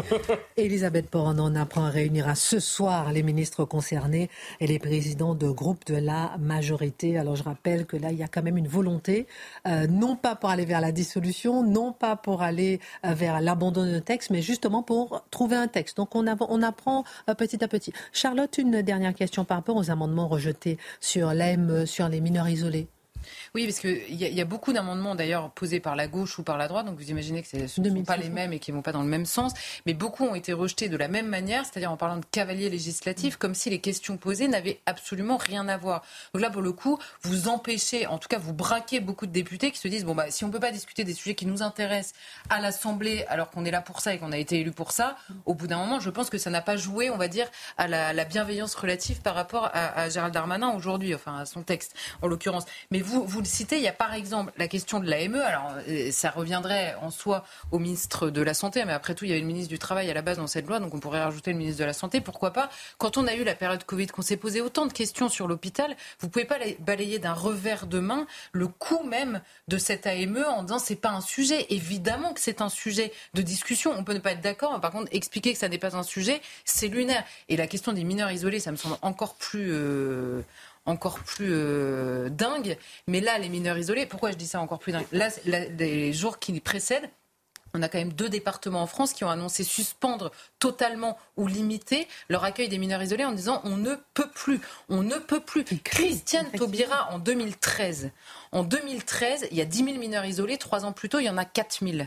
[0.57, 5.85] Elisabeth Borne en apprend réunira ce soir les ministres concernés et les présidents de groupes
[5.87, 7.19] de la majorité.
[7.19, 9.27] Alors, je rappelle que là, il y a quand même une volonté,
[9.67, 13.85] euh, non pas pour aller vers la dissolution, non pas pour aller euh, vers l'abandon
[13.85, 15.97] de texte, mais justement pour trouver un texte.
[15.97, 17.93] Donc, on, on apprend euh, petit à petit.
[18.13, 22.87] Charlotte, une dernière question par rapport aux amendements rejetés sur l'AME, sur les mineurs isolés.
[23.55, 26.57] Oui, parce qu'il y, y, a beaucoup d'amendements d'ailleurs posés par la gauche ou par
[26.57, 28.76] la droite, donc vous imaginez que ce ne sont pas les mêmes et qui ne
[28.76, 29.53] vont pas dans le même sens,
[29.84, 33.36] mais beaucoup ont été rejetés de la même manière, c'est-à-dire en parlant de cavalier législatif,
[33.36, 36.03] comme si les questions posées n'avaient absolument rien à voir.
[36.32, 39.70] Donc là, pour le coup, vous empêchez, en tout cas, vous braquez beaucoup de députés
[39.70, 41.61] qui se disent, bon, bah, si on ne peut pas discuter des sujets qui nous
[41.61, 42.14] intéressent
[42.48, 45.18] à l'Assemblée, alors qu'on est là pour ça et qu'on a été élu pour ça,
[45.44, 47.86] au bout d'un moment, je pense que ça n'a pas joué, on va dire, à
[47.86, 52.28] la, bienveillance relative par rapport à, à Gérald Darmanin aujourd'hui, enfin à son texte en
[52.28, 52.64] l'occurrence.
[52.90, 55.36] Mais vous, vous le citez, il y a par exemple la question de l'AME.
[55.36, 59.28] Alors, euh, ça reviendrait en soi au ministre de la Santé, mais après tout, il
[59.28, 61.22] y avait le ministre du Travail à la base dans cette loi, donc on pourrait
[61.22, 62.20] rajouter le ministre de la Santé.
[62.20, 65.28] Pourquoi pas Quand on a eu la période Covid, qu'on s'est posé autant de questions
[65.28, 70.07] sur l'hôpital, vous pouvez pas balayer d'un revers de main le coût même de cette
[70.07, 71.66] AME en disant c'est pas un sujet.
[71.70, 73.93] Évidemment que c'est un sujet de discussion.
[73.97, 76.40] On peut ne pas être d'accord, par contre, expliquer que ça n'est pas un sujet,
[76.64, 77.24] c'est lunaire.
[77.49, 79.70] Et la question des mineurs isolés, ça me semble encore plus.
[79.72, 80.43] Euh,
[80.87, 82.76] encore plus euh, dingue.
[83.07, 85.07] Mais là, les mineurs isolés, pourquoi je dis ça encore plus dingue?
[85.12, 87.09] Là, les jours qui précèdent,
[87.74, 92.07] on a quand même deux départements en France qui ont annoncé suspendre totalement ou limiter
[92.28, 95.64] leur accueil des mineurs isolés en disant on ne peut plus, on ne peut plus.
[95.64, 98.11] Christiane Taubira en 2013
[98.53, 100.59] en 2013, il y a 10 000 mineurs isolés.
[100.59, 102.07] Trois ans plus tôt, il y en a 4 000.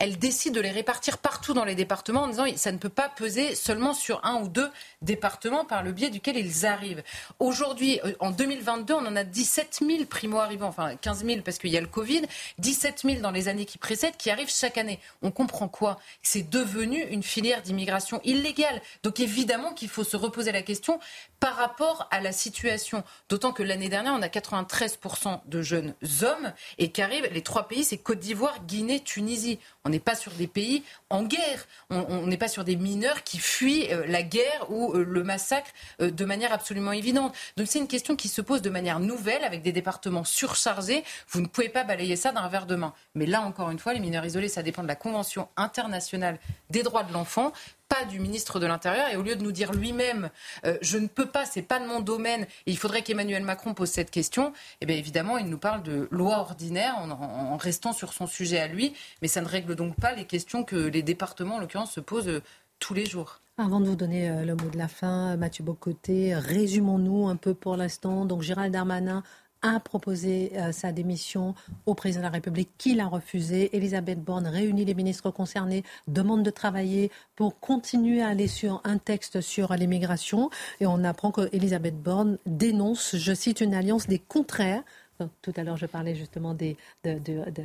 [0.00, 3.08] Elle décide de les répartir partout dans les départements en disant ça ne peut pas
[3.08, 4.68] peser seulement sur un ou deux
[5.02, 7.04] départements par le biais duquel ils arrivent.
[7.38, 11.70] Aujourd'hui, euh, en 2022, on en a 17 000 primo-arrivants, enfin 15 000 parce qu'il
[11.70, 12.22] y a le Covid,
[12.58, 14.98] 17 000 dans les années qui précèdent qui arrivent chaque année.
[15.22, 16.00] On comprend quoi?
[16.22, 18.82] C'est devenu une filière d'immigration illégale.
[19.04, 20.98] Donc évidemment qu'il faut se reposer la question
[21.38, 23.04] par rapport à la situation.
[23.28, 25.83] D'autant que l'année dernière, on a 93% de jeunes
[26.22, 29.58] hommes et qu'arrivent les trois pays, c'est Côte d'Ivoire, Guinée, Tunisie.
[29.84, 31.66] On n'est pas sur des pays en guerre.
[31.90, 35.70] On n'est pas sur des mineurs qui fuient euh, la guerre ou euh, le massacre
[36.00, 37.34] euh, de manière absolument évidente.
[37.56, 41.04] Donc c'est une question qui se pose de manière nouvelle avec des départements surchargés.
[41.28, 42.94] Vous ne pouvez pas balayer ça d'un verre de main.
[43.14, 46.38] Mais là, encore une fois, les mineurs isolés, ça dépend de la Convention internationale
[46.70, 47.52] des droits de l'enfant
[47.88, 49.08] pas du ministre de l'Intérieur.
[49.10, 50.30] Et au lieu de nous dire lui-même,
[50.64, 53.90] euh, je ne peux pas, c'est pas de mon domaine, il faudrait qu'Emmanuel Macron pose
[53.90, 58.12] cette question, eh bien évidemment, il nous parle de loi ordinaire en, en, restant sur
[58.12, 58.94] son sujet à lui.
[59.22, 62.28] Mais ça ne règle donc pas les questions que les départements, en l'occurrence, se posent
[62.28, 62.42] euh,
[62.78, 63.40] tous les jours.
[63.56, 67.54] Avant de vous donner euh, le mot de la fin, Mathieu Bocoté, résumons-nous un peu
[67.54, 68.24] pour l'instant.
[68.24, 69.22] Donc Gérald Darmanin
[69.64, 71.54] a proposé euh, sa démission
[71.86, 73.74] au président de la République, qui l'a refusé.
[73.74, 78.98] Elisabeth Borne réunit les ministres concernés, demande de travailler pour continuer à aller sur un
[78.98, 80.50] texte sur l'immigration.
[80.80, 84.82] Et on apprend qu'Elisabeth Borne dénonce, je cite, une alliance des contraires
[85.42, 86.74] tout à l'heure, je parlais justement de,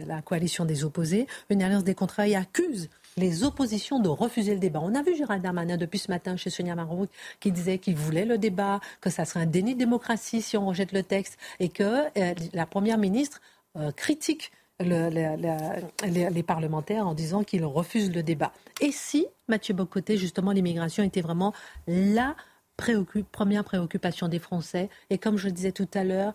[0.08, 1.28] la coalition des opposés.
[1.50, 4.80] Une alliance des contraires et accuse les oppositions de refuser le débat.
[4.82, 8.26] On a vu Gérald Darmanin depuis ce matin chez Sonia Marouk qui disait qu'il voulait
[8.26, 11.70] le débat, que ça serait un déni de démocratie si on rejette le texte et
[11.70, 11.84] que
[12.18, 13.41] euh, la Première ministre
[13.78, 18.54] euh, critique les, parlementaires en disant qu'ils refusent le débat.
[18.82, 21.54] Et si, Mathieu Bocoté, justement, l'immigration était vraiment
[21.88, 22.36] la
[22.78, 26.34] première préoccupation des Français et comme je le disais tout à l'heure,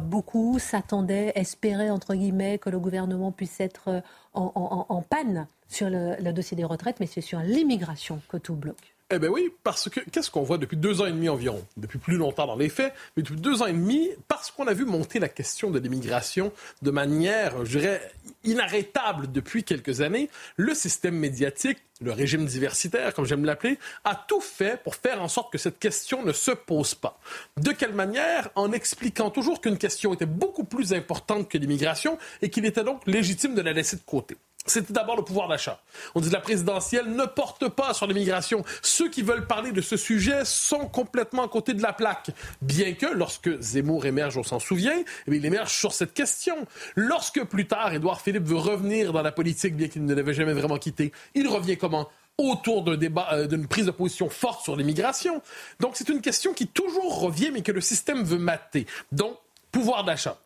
[0.00, 4.02] beaucoup s'attendaient, espéraient, entre guillemets, que le gouvernement puisse être
[4.34, 8.91] en, panne sur le, dossier des retraites, mais c'est sur l'immigration que tout bloque.
[9.14, 11.62] Eh bien oui, parce que qu'est-ce qu'on voit depuis deux ans et demi environ?
[11.76, 14.72] Depuis plus longtemps dans les faits, mais depuis deux ans et demi, parce qu'on a
[14.72, 16.50] vu monter la question de l'immigration
[16.80, 18.10] de manière, je dirais,
[18.42, 24.40] inarrêtable depuis quelques années, le système médiatique, le régime diversitaire, comme j'aime l'appeler, a tout
[24.40, 27.20] fait pour faire en sorte que cette question ne se pose pas.
[27.58, 28.48] De quelle manière?
[28.54, 33.06] En expliquant toujours qu'une question était beaucoup plus importante que l'immigration et qu'il était donc
[33.06, 34.38] légitime de la laisser de côté.
[34.64, 35.80] C'était d'abord le pouvoir d'achat.
[36.14, 38.64] On dit que la présidentielle ne porte pas sur l'immigration.
[38.80, 42.30] Ceux qui veulent parler de ce sujet sont complètement à côté de la plaque.
[42.60, 46.54] Bien que, lorsque Zemmour émerge, on s'en souvient, eh il émerge sur cette question.
[46.94, 50.52] Lorsque plus tard, Édouard Philippe veut revenir dans la politique, bien qu'il ne l'avait jamais
[50.52, 52.08] vraiment quitté, il revient comment?
[52.38, 55.42] Autour d'un débat, euh, d'une prise de position forte sur l'immigration.
[55.80, 58.86] Donc c'est une question qui toujours revient, mais que le système veut mater.
[59.10, 59.36] Donc,
[59.70, 60.38] pouvoir d'achat.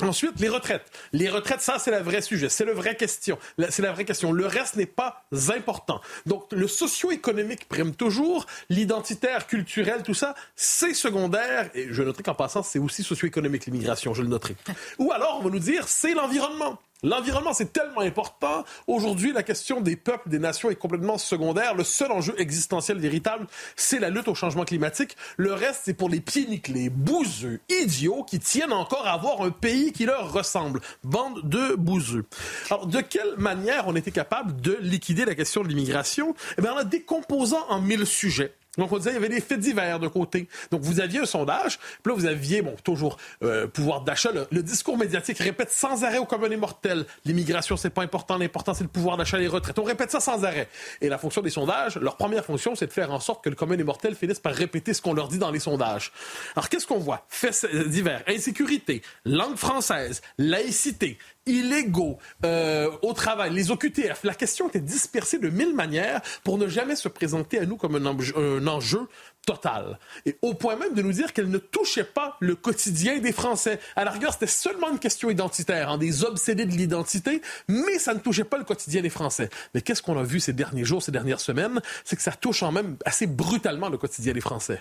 [0.00, 0.90] Ensuite, les retraites.
[1.12, 2.48] Les retraites, ça, c'est la vraie sujet.
[2.48, 3.38] C'est la vraie question.
[3.68, 4.32] C'est la vraie question.
[4.32, 6.00] Le reste n'est pas important.
[6.26, 8.46] Donc, le socio-économique prime toujours.
[8.68, 11.70] L'identitaire, culturel, tout ça, c'est secondaire.
[11.74, 14.14] Et je noterai qu'en passant, c'est aussi socio-économique, l'immigration.
[14.14, 14.56] Je le noterai.
[14.98, 16.78] Ou alors, on va nous dire, c'est l'environnement.
[17.04, 18.64] L'environnement, c'est tellement important.
[18.86, 21.74] Aujourd'hui, la question des peuples, des nations est complètement secondaire.
[21.74, 25.16] Le seul enjeu existentiel véritable, c'est la lutte au changement climatique.
[25.36, 29.50] Le reste, c'est pour les pieds nickelés, bouseux, idiots, qui tiennent encore à avoir un
[29.50, 30.80] pays qui leur ressemble.
[31.02, 32.24] Bande de bouseux.
[32.70, 36.36] Alors, de quelle manière on était capable de liquider la question de l'immigration?
[36.56, 38.54] Eh bien, en la décomposant en mille sujets.
[38.78, 40.48] Donc, on disait qu'il y avait des faits divers de côté.
[40.70, 44.30] Donc, vous aviez un sondage, puis là, vous aviez, bon, toujours euh, pouvoir d'achat.
[44.50, 47.04] Le, discours médiatique répète sans arrêt au commun des mortels.
[47.26, 48.38] L'immigration, c'est pas important.
[48.38, 49.78] L'important, c'est le pouvoir d'achat les retraites.
[49.78, 50.68] On répète ça sans arrêt.
[51.02, 53.56] Et la fonction des sondages, leur première fonction, c'est de faire en sorte que le
[53.56, 56.12] commun des mortels finisse par répéter ce qu'on leur dit dans les sondages.
[56.56, 57.26] Alors, qu'est-ce qu'on voit?
[57.28, 64.24] Faits divers, insécurité, langue française, laïcité, illégaux euh, au travail, les OQTF.
[64.24, 67.96] La question était dispersée de mille manières pour ne jamais se présenter à nous comme
[67.96, 69.08] un un enjeu
[69.44, 69.98] totale.
[70.26, 73.78] Et au point même de nous dire qu'elle ne touchait pas le quotidien des Français.
[73.96, 78.14] À la rigueur, c'était seulement une question identitaire, hein, des obsédés de l'identité, mais ça
[78.14, 79.50] ne touchait pas le quotidien des Français.
[79.74, 81.80] Mais qu'est-ce qu'on a vu ces derniers jours, ces dernières semaines?
[82.04, 84.80] C'est que ça touche en même assez brutalement le quotidien des Français.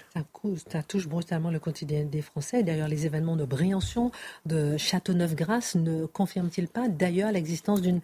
[0.71, 2.63] Ça, touche brutalement le quotidien des Français.
[2.63, 4.11] D'ailleurs, les événements de Briançon,
[4.45, 8.01] de Châteauneuf-Grasse ne confirment-ils pas d'ailleurs l'existence d'une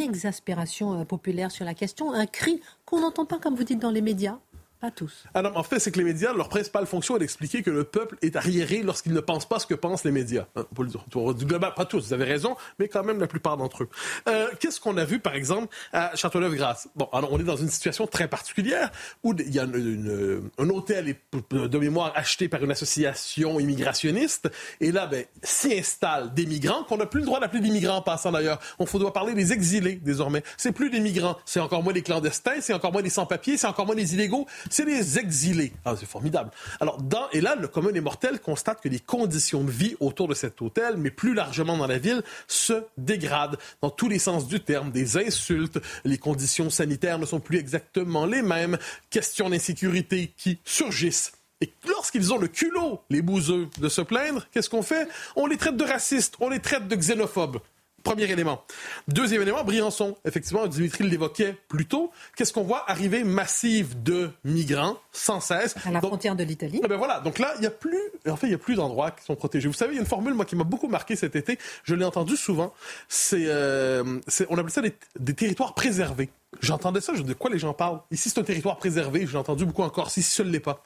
[0.00, 3.90] exaspération euh, populaire sur la question, un cri qu'on n'entend pas, comme vous dites, dans
[3.90, 4.38] les médias?
[4.80, 5.24] Pas tous.
[5.34, 8.16] Alors, en fait, c'est que les médias, leur principale fonction est d'expliquer que le peuple
[8.22, 10.46] est arriéré lorsqu'il ne pense pas ce que pensent les médias.
[10.54, 10.90] Hein, pour le
[11.34, 13.88] du global, pas tous, vous avez raison, mais quand même la plupart d'entre eux.
[14.28, 16.88] Euh, Qu'est-ce qu'on a vu, par exemple, à Châteauneuf-Grasse?
[16.94, 18.92] Bon, alors, on est dans une situation très particulière
[19.24, 21.16] où il y a une, un hôtel
[21.50, 24.48] de mémoire acheté par une association immigrationniste,
[24.80, 27.96] et là, ben, s'y installent des migrants qu'on n'a plus le droit d'appeler des migrants
[27.96, 28.60] en passant d'ailleurs.
[28.78, 30.42] On doit parler des exilés désormais.
[30.56, 33.66] C'est plus des migrants, c'est encore moins des clandestins, c'est encore moins des sans-papiers, c'est
[33.66, 35.72] encore moins des illégaux c'est les exilés.
[35.84, 36.50] Ah, c'est formidable.
[36.80, 40.28] Alors, dans, et là, le commun des mortels constate que les conditions de vie autour
[40.28, 44.48] de cet hôtel, mais plus largement dans la ville, se dégradent dans tous les sens
[44.48, 44.90] du terme.
[44.90, 48.78] Des insultes, les conditions sanitaires ne sont plus exactement les mêmes,
[49.10, 51.32] questions d'insécurité qui surgissent.
[51.60, 55.08] Et lorsqu'ils ont le culot, les bouseux, de se plaindre, qu'est-ce qu'on fait?
[55.34, 57.58] On les traite de racistes, on les traite de xénophobes.
[58.02, 58.64] Premier élément.
[59.08, 60.16] Deuxième élément, Briançon.
[60.24, 62.10] Effectivement, Dimitri l'évoquait plus tôt.
[62.36, 65.74] Qu'est-ce qu'on voit arriver massive de migrants sans cesse?
[65.84, 66.80] À la frontière de l'Italie.
[66.84, 67.20] Ah ben voilà.
[67.20, 69.34] Donc là, il n'y a plus, en fait, il y a plus d'endroits qui sont
[69.34, 69.68] protégés.
[69.68, 71.58] Vous savez, il y a une formule, moi, qui m'a beaucoup marqué cet été.
[71.84, 72.72] Je l'ai entendu souvent.
[73.08, 76.30] C'est, euh, on appelle ça des, territoires préservés.
[76.60, 78.00] J'entendais ça, je de quoi les gens parlent?
[78.10, 79.26] Ici, c'est un territoire préservé.
[79.26, 80.10] J'ai entendu beaucoup encore.
[80.10, 80.84] Si ce ne l'est pas.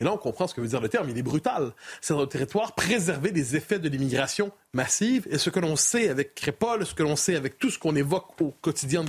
[0.00, 1.08] Et là, on comprend ce que veut dire le terme.
[1.08, 1.72] Il est brutal.
[2.00, 5.26] C'est un territoire préservé des effets de l'immigration massive.
[5.30, 7.94] Et ce que l'on sait avec Crépol, ce que l'on sait avec tout ce qu'on
[7.94, 9.04] évoque au quotidien,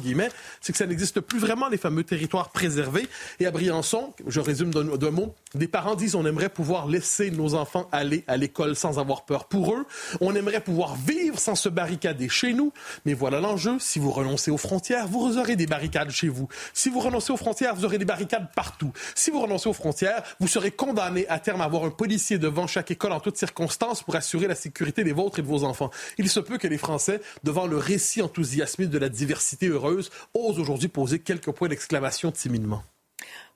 [0.61, 3.07] c'est que ça n'existe plus vraiment, les fameux territoires préservés.
[3.39, 7.55] Et à Briançon, je résume d'un mot, des parents disent on aimerait pouvoir laisser nos
[7.55, 9.86] enfants aller à l'école sans avoir peur pour eux.
[10.21, 12.71] On aimerait pouvoir vivre sans se barricader chez nous.
[13.05, 13.77] Mais voilà l'enjeu.
[13.79, 16.47] Si vous renoncez aux frontières, vous aurez des barricades chez vous.
[16.73, 18.91] Si vous renoncez aux frontières, vous aurez des barricades partout.
[19.15, 22.67] Si vous renoncez aux frontières, vous serez condamné à terme à avoir un policier devant
[22.67, 25.91] chaque école en toutes circonstances pour assurer la sécurité des vôtres et de vos enfants.
[26.17, 30.59] Il se peut que les Français, devant le récit enthousiasmé de la diversité heureuse, osent
[30.59, 32.84] aujourd'hui poser quelques points d'exclamation timidement.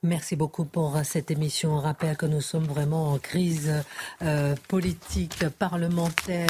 [0.01, 1.73] Merci beaucoup pour cette émission.
[1.73, 3.83] On rappelle que nous sommes vraiment en crise
[4.21, 6.47] euh, politique, parlementaire,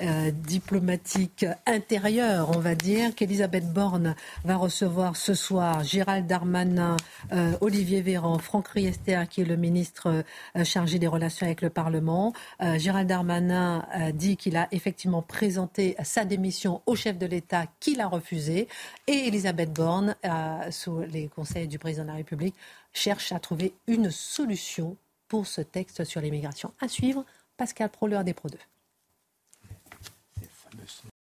[0.00, 4.14] euh, diplomatique, intérieure, on va dire, qu'Elisabeth Borne
[4.46, 6.96] va recevoir ce soir Gérald Darmanin,
[7.32, 10.24] euh, Olivier Véran, Franck Riester, qui est le ministre
[10.64, 12.32] chargé des relations avec le Parlement.
[12.76, 18.06] Gérald Darmanin dit qu'il a effectivement présenté sa démission au chef de l'État, qu'il a
[18.06, 18.68] refusé.
[19.06, 20.16] Et Elisabeth Borne,
[20.70, 22.54] sous les conseils du président de la République,
[22.92, 24.96] cherche à trouver une solution
[25.28, 26.72] pour ce texte sur l'immigration.
[26.80, 27.24] À suivre,
[27.56, 28.58] Pascal Proleur des Pro 2.